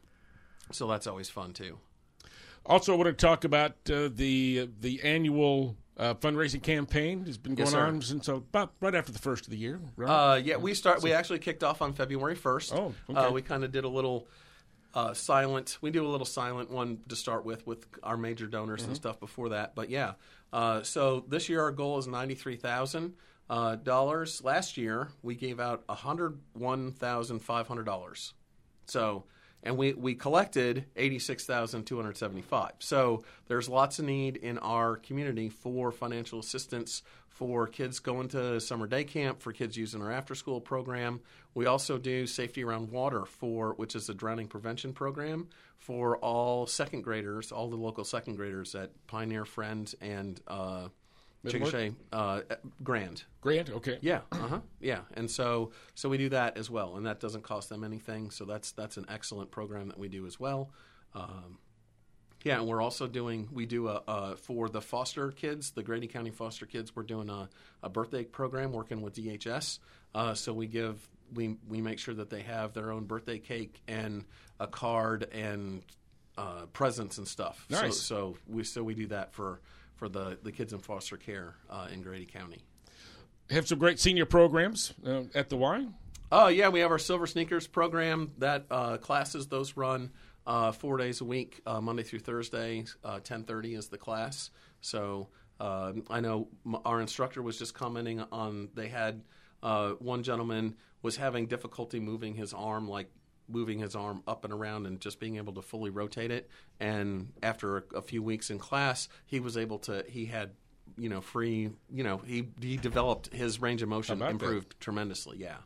so 0.72 0.88
that's 0.88 1.08
always 1.08 1.30
fun 1.30 1.54
too. 1.54 1.78
Also, 2.66 2.94
I 2.94 2.98
want 2.98 3.08
to 3.08 3.14
talk 3.14 3.44
about 3.46 3.72
uh, 3.92 4.10
the 4.14 4.70
the 4.80 5.02
annual 5.04 5.76
uh, 5.98 6.14
fundraising 6.16 6.62
campaign. 6.62 7.26
has 7.26 7.38
been 7.38 7.56
going 7.56 7.68
Yes, 7.68 7.76
on 7.76 8.02
since 8.02 8.28
about 8.28 8.74
right 8.82 8.94
after 8.96 9.12
the 9.12 9.20
first 9.20 9.46
of 9.46 9.52
the 9.52 9.58
year. 9.58 9.80
Right? 9.96 10.10
Uh, 10.10 10.36
yeah, 10.36 10.58
we 10.58 10.74
start. 10.74 11.02
We 11.02 11.14
actually 11.14 11.40
kicked 11.40 11.64
off 11.64 11.82
on 11.82 11.94
February 11.94 12.36
first. 12.36 12.74
Oh, 12.74 12.94
okay. 13.10 13.20
uh, 13.20 13.32
we 13.32 13.42
kind 13.42 13.64
of 13.64 13.72
did 13.72 13.86
a 13.86 13.90
little 13.90 14.28
uh, 14.94 15.14
silent. 15.14 15.78
We 15.82 15.90
do 15.92 16.06
a 16.06 16.10
little 16.10 16.26
silent 16.26 16.70
one 16.70 17.00
to 17.08 17.16
start 17.16 17.46
with 17.46 17.66
with 17.66 17.86
our 18.04 18.18
major 18.18 18.46
donors 18.48 18.82
Mm-hmm. 18.82 18.90
and 18.92 18.96
stuff 18.98 19.20
before 19.20 19.50
that. 19.50 19.74
But 19.76 19.90
yeah, 19.90 20.14
uh, 20.54 20.84
so 20.84 21.24
this 21.28 21.50
year 21.50 21.62
our 21.62 21.72
goal 21.72 21.98
is 21.98 22.08
ninety 22.08 22.36
three 22.36 22.58
thousand 22.58 23.14
uh, 23.50 23.76
dollars. 23.76 24.44
Last 24.44 24.78
year 24.78 25.10
we 25.24 25.36
gave 25.36 25.60
out 25.60 25.84
hundred 25.90 26.40
one 26.54 26.92
thousand 26.92 27.40
five 27.40 27.68
hundred 27.68 27.86
dollars. 27.86 28.34
So, 28.86 29.26
and 29.64 29.78
we, 29.78 29.94
we 29.94 30.16
collected 30.16 30.86
86,275. 30.96 32.72
So, 32.80 33.24
there's 33.48 33.68
lots 33.68 34.00
of 34.00 34.06
need 34.06 34.38
in 34.38 34.58
our 34.60 34.96
community 34.96 35.50
for 35.50 35.92
financial 35.92 36.40
assistance 36.40 37.04
for 37.40 37.68
kids 37.68 38.00
going 38.00 38.28
to 38.28 38.60
summer 38.60 38.86
day 38.86 39.06
camp, 39.06 39.42
for 39.42 39.54
kids 39.54 39.78
using 39.78 40.02
our 40.02 40.12
after 40.12 40.36
school 40.36 40.60
program. 40.60 41.22
We 41.54 41.68
also 41.68 41.98
do 41.98 42.28
safety 42.28 42.64
around 42.64 42.92
water 42.92 43.26
for 43.26 43.74
which 43.76 43.96
is 43.96 44.10
a 44.10 44.14
drowning 44.14 44.48
prevention 44.48 44.92
program 44.94 45.48
for 45.78 46.18
all 46.18 46.68
second 46.68 47.04
graders, 47.04 47.52
all 47.52 47.70
the 47.70 47.78
local 47.78 48.04
second 48.04 48.36
graders 48.36 48.76
at 48.76 48.92
Pioneer 49.08 49.46
Friends 49.46 49.96
and 50.02 50.40
uh? 50.48 50.90
Chickasha 51.46 51.96
uh, 52.12 52.42
Grand. 52.84 53.24
Grant, 53.42 53.70
okay. 53.70 53.98
Yeah, 54.02 54.22
uh 54.32 54.48
huh. 54.48 54.60
Yeah, 54.82 55.02
and 55.14 55.30
so 55.30 55.72
so 55.96 56.10
we 56.10 56.18
do 56.18 56.30
that 56.30 56.58
as 56.58 56.70
well, 56.70 56.98
and 56.98 57.06
that 57.06 57.20
doesn't 57.20 57.44
cost 57.44 57.70
them 57.70 57.84
anything. 57.84 58.30
So 58.30 58.46
that's 58.46 58.72
that's 58.74 58.98
an 58.98 59.06
excellent 59.08 59.50
program 59.52 59.88
that 59.88 59.98
we 59.98 60.10
do 60.10 60.26
as 60.26 60.40
well. 60.40 60.72
Um, 61.14 61.60
yeah, 62.44 62.60
and 62.60 62.68
we're 62.68 62.82
also 62.82 63.08
doing 63.08 63.50
we 63.52 63.66
do 63.66 63.88
a, 63.88 64.02
a 64.08 64.36
for 64.36 64.70
the 64.70 64.82
foster 64.82 65.32
kids, 65.32 65.72
the 65.72 65.84
Grady 65.84 66.08
County 66.08 66.32
foster 66.32 66.66
kids. 66.66 66.96
We're 66.96 67.04
doing 67.04 67.30
a, 67.30 67.50
a 67.84 67.90
birthday 67.90 68.24
program 68.24 68.72
working 68.72 69.02
with 69.02 69.16
DHS. 69.16 69.80
Uh, 70.16 70.34
so 70.34 70.54
we 70.54 70.68
give 70.68 71.08
we 71.34 71.58
we 71.68 71.82
make 71.82 72.00
sure 72.00 72.14
that 72.16 72.30
they 72.30 72.42
have 72.42 72.74
their 72.74 72.92
own 72.92 73.06
birthday 73.06 73.40
cake 73.40 73.82
and 73.88 74.26
a 74.60 74.68
card 74.68 75.28
and 75.32 75.84
uh, 76.38 76.66
presents 76.72 77.18
and 77.18 77.28
stuff. 77.28 77.66
Nice. 77.70 77.98
So, 77.98 78.36
so 78.36 78.38
we 78.48 78.64
so 78.64 78.84
we 78.84 78.94
do 78.94 79.08
that 79.08 79.34
for 79.34 79.60
for 80.00 80.10
the 80.10 80.40
the 80.42 80.52
kids 80.52 80.72
in 80.72 80.80
foster 80.80 81.18
care 81.18 81.56
uh, 81.70 81.88
in 81.94 82.02
Grady 82.02 82.26
County. 82.26 82.64
Have 83.50 83.68
some 83.68 83.78
great 83.78 84.00
senior 84.00 84.26
programs 84.26 84.94
uh, 85.06 85.24
at 85.36 85.50
the 85.50 85.58
Y. 85.58 85.86
Oh 86.32 86.48
yeah, 86.48 86.70
we 86.70 86.80
have 86.80 86.92
our 86.92 87.00
Silver 87.00 87.28
Sneakers 87.28 87.68
program. 87.68 88.32
That 88.38 88.66
uh, 88.72 88.98
classes 88.98 89.48
those 89.48 89.76
run 89.76 90.12
uh, 90.48 90.72
four 90.72 90.98
days 90.98 91.22
a 91.22 91.26
week, 91.26 91.62
uh, 91.66 91.82
Monday 91.82 92.04
through 92.04 92.20
Thursday. 92.20 92.86
Uh, 93.04 93.20
Ten 93.20 93.44
thirty 93.44 93.76
is 93.76 93.90
the 93.90 93.98
class. 93.98 94.52
So 94.82 95.28
uh, 95.60 95.94
I 96.10 96.22
know 96.22 96.48
our 96.86 97.02
instructor 97.02 97.42
was 97.42 97.60
just 97.60 97.74
commenting 97.74 98.22
on 98.32 98.70
they 98.74 98.88
had 98.88 99.22
uh, 99.62 99.92
one 100.00 100.24
gentleman 100.24 100.76
was 101.02 101.18
having 101.18 101.48
difficulty 101.48 102.00
moving 102.00 102.36
his 102.36 102.54
arm, 102.54 102.88
like 102.88 103.10
moving 103.50 103.80
his 103.80 103.96
arm 103.96 104.24
up 104.28 104.46
and 104.46 104.54
around 104.54 104.86
and 104.86 105.00
just 105.00 105.20
being 105.20 105.38
able 105.38 105.54
to 105.54 105.62
fully 105.62 105.90
rotate 105.90 106.32
it. 106.32 106.50
And 106.80 107.34
after 107.44 107.78
a, 107.78 107.84
a 107.96 108.02
few 108.02 108.24
weeks 108.24 108.50
in 108.50 108.60
class, 108.60 109.10
he 109.26 109.40
was 109.40 109.58
able 109.58 109.80
to. 109.80 110.04
He 110.08 110.26
had 110.26 110.52
you 110.98 111.10
know 111.10 111.22
free. 111.22 111.72
You 111.92 112.04
know 112.04 112.18
he 112.18 112.48
he 112.62 112.78
developed 112.78 113.34
his 113.34 113.62
range 113.62 113.82
of 113.82 113.90
motion 113.90 114.16
about 114.16 114.28
that? 114.28 114.32
improved 114.32 114.80
tremendously. 114.80 115.38
Yeah. 115.38 115.58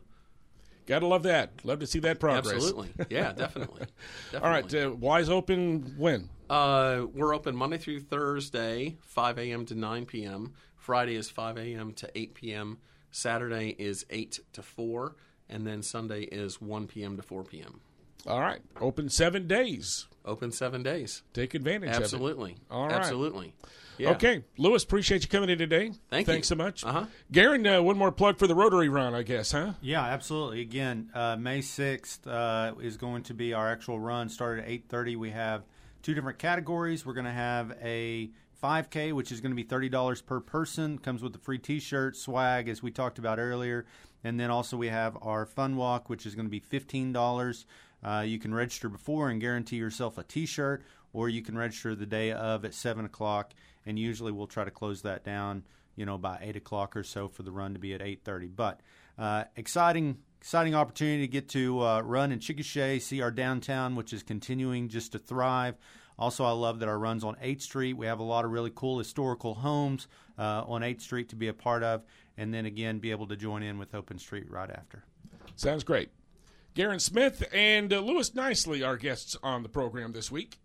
Gotta 0.86 1.06
love 1.06 1.22
that. 1.22 1.64
Love 1.64 1.78
to 1.78 1.86
see 1.86 1.98
that 2.00 2.20
progress. 2.20 2.54
Absolutely. 2.54 2.90
Yeah, 3.08 3.32
definitely. 3.32 3.86
definitely. 4.32 4.46
All 4.46 4.50
right, 4.50 4.74
uh, 4.74 4.90
Y's 4.90 5.30
open 5.30 5.94
when? 5.96 6.28
Uh, 6.50 7.06
we're 7.14 7.34
open 7.34 7.56
Monday 7.56 7.78
through 7.78 8.00
Thursday, 8.00 8.98
5 9.00 9.38
a.m. 9.38 9.64
to 9.64 9.74
9 9.74 10.04
p.m. 10.04 10.52
Friday 10.76 11.14
is 11.14 11.30
5 11.30 11.56
a.m. 11.56 11.92
to 11.94 12.10
8 12.14 12.34
p.m. 12.34 12.78
Saturday 13.10 13.74
is 13.78 14.04
8 14.10 14.40
to 14.52 14.62
4. 14.62 15.16
And 15.48 15.66
then 15.66 15.82
Sunday 15.82 16.22
is 16.22 16.60
1 16.60 16.86
p.m. 16.86 17.16
to 17.16 17.22
4 17.22 17.44
p.m. 17.44 17.80
All 18.26 18.40
right, 18.40 18.60
open 18.80 19.10
seven 19.10 19.46
days. 19.46 20.06
Open 20.24 20.50
seven 20.50 20.82
days. 20.82 21.22
Take 21.34 21.52
advantage 21.52 21.90
of. 21.90 22.02
Absolutely. 22.02 22.56
All 22.70 22.86
right. 22.86 22.94
Absolutely. 22.94 23.52
Yeah. 23.98 24.12
Okay, 24.12 24.44
Lewis, 24.56 24.82
appreciate 24.82 25.22
you 25.22 25.28
coming 25.28 25.50
in 25.50 25.58
today. 25.58 25.92
Thank 26.08 26.26
Thanks 26.26 26.50
you. 26.50 26.56
so 26.56 26.62
much. 26.62 26.82
Uh-huh. 26.84 27.04
Gerron, 27.30 27.78
uh, 27.78 27.82
one 27.82 27.98
more 27.98 28.10
plug 28.10 28.38
for 28.38 28.46
the 28.46 28.54
Rotary 28.54 28.88
Run, 28.88 29.14
I 29.14 29.22
guess, 29.22 29.52
huh? 29.52 29.74
Yeah, 29.82 30.02
absolutely. 30.02 30.62
Again, 30.62 31.10
uh, 31.14 31.36
May 31.36 31.60
sixth 31.60 32.26
uh, 32.26 32.72
is 32.80 32.96
going 32.96 33.24
to 33.24 33.34
be 33.34 33.52
our 33.52 33.70
actual 33.70 34.00
run. 34.00 34.30
Started 34.30 34.64
at 34.64 34.70
eight 34.70 34.86
thirty. 34.88 35.16
We 35.16 35.30
have 35.30 35.64
two 36.02 36.14
different 36.14 36.38
categories. 36.38 37.04
We're 37.04 37.12
going 37.14 37.26
to 37.26 37.30
have 37.30 37.76
a 37.82 38.30
5K, 38.62 39.12
which 39.12 39.30
is 39.30 39.42
going 39.42 39.52
to 39.52 39.56
be 39.56 39.62
thirty 39.62 39.90
dollars 39.90 40.22
per 40.22 40.40
person. 40.40 40.98
Comes 40.98 41.22
with 41.22 41.34
a 41.36 41.38
free 41.38 41.58
T-shirt, 41.58 42.16
swag, 42.16 42.70
as 42.70 42.82
we 42.82 42.90
talked 42.90 43.18
about 43.18 43.38
earlier, 43.38 43.84
and 44.24 44.40
then 44.40 44.50
also 44.50 44.76
we 44.76 44.88
have 44.88 45.16
our 45.22 45.46
Fun 45.46 45.76
Walk, 45.76 46.10
which 46.10 46.26
is 46.26 46.34
going 46.34 46.46
to 46.46 46.50
be 46.50 46.60
fifteen 46.60 47.12
dollars. 47.12 47.66
Uh, 48.02 48.24
you 48.26 48.38
can 48.38 48.52
register 48.52 48.88
before 48.88 49.30
and 49.30 49.40
guarantee 49.40 49.76
yourself 49.76 50.18
a 50.18 50.24
T-shirt, 50.24 50.82
or 51.12 51.28
you 51.28 51.42
can 51.42 51.56
register 51.56 51.94
the 51.94 52.04
day 52.06 52.32
of 52.32 52.64
at 52.64 52.74
seven 52.74 53.04
o'clock. 53.04 53.54
And 53.86 53.98
usually 53.98 54.32
we'll 54.32 54.46
try 54.46 54.64
to 54.64 54.70
close 54.70 55.02
that 55.02 55.24
down, 55.24 55.62
you 55.94 56.06
know, 56.06 56.18
by 56.18 56.38
eight 56.40 56.56
o'clock 56.56 56.96
or 56.96 57.04
so 57.04 57.28
for 57.28 57.42
the 57.42 57.52
run 57.52 57.74
to 57.74 57.78
be 57.78 57.94
at 57.94 58.02
eight 58.02 58.24
thirty. 58.24 58.48
But 58.48 58.80
uh, 59.18 59.44
exciting, 59.56 60.18
exciting 60.40 60.74
opportunity 60.74 61.26
to 61.26 61.32
get 61.32 61.48
to 61.50 61.80
uh, 61.80 62.00
run 62.00 62.32
in 62.32 62.40
Chickasha, 62.40 63.00
see 63.00 63.22
our 63.22 63.30
downtown, 63.30 63.94
which 63.94 64.12
is 64.12 64.22
continuing 64.22 64.88
just 64.88 65.12
to 65.12 65.18
thrive. 65.18 65.76
Also, 66.18 66.44
I 66.44 66.52
love 66.52 66.78
that 66.78 66.88
our 66.88 66.98
runs 66.98 67.24
on 67.24 67.34
8th 67.36 67.62
Street. 67.62 67.94
We 67.94 68.06
have 68.06 68.20
a 68.20 68.24
lot 68.24 68.44
of 68.44 68.52
really 68.52 68.72
cool 68.74 68.98
historical 68.98 69.54
homes 69.54 70.06
uh, 70.38 70.64
on 70.66 70.82
8th 70.82 71.00
Street 71.00 71.28
to 71.30 71.36
be 71.36 71.48
a 71.48 71.54
part 71.54 71.82
of, 71.82 72.04
and 72.36 72.54
then 72.54 72.66
again, 72.66 72.98
be 72.98 73.10
able 73.10 73.26
to 73.28 73.36
join 73.36 73.62
in 73.62 73.78
with 73.78 73.94
Open 73.94 74.18
Street 74.18 74.50
right 74.50 74.70
after. 74.70 75.04
Sounds 75.56 75.84
great. 75.84 76.10
Gerron 76.74 77.00
Smith 77.00 77.44
and 77.52 77.92
uh, 77.92 78.00
Lewis 78.00 78.30
Knisley, 78.30 78.84
our 78.84 78.96
guests 78.96 79.36
on 79.42 79.62
the 79.62 79.68
program 79.68 80.12
this 80.12 80.30
week. 80.30 80.58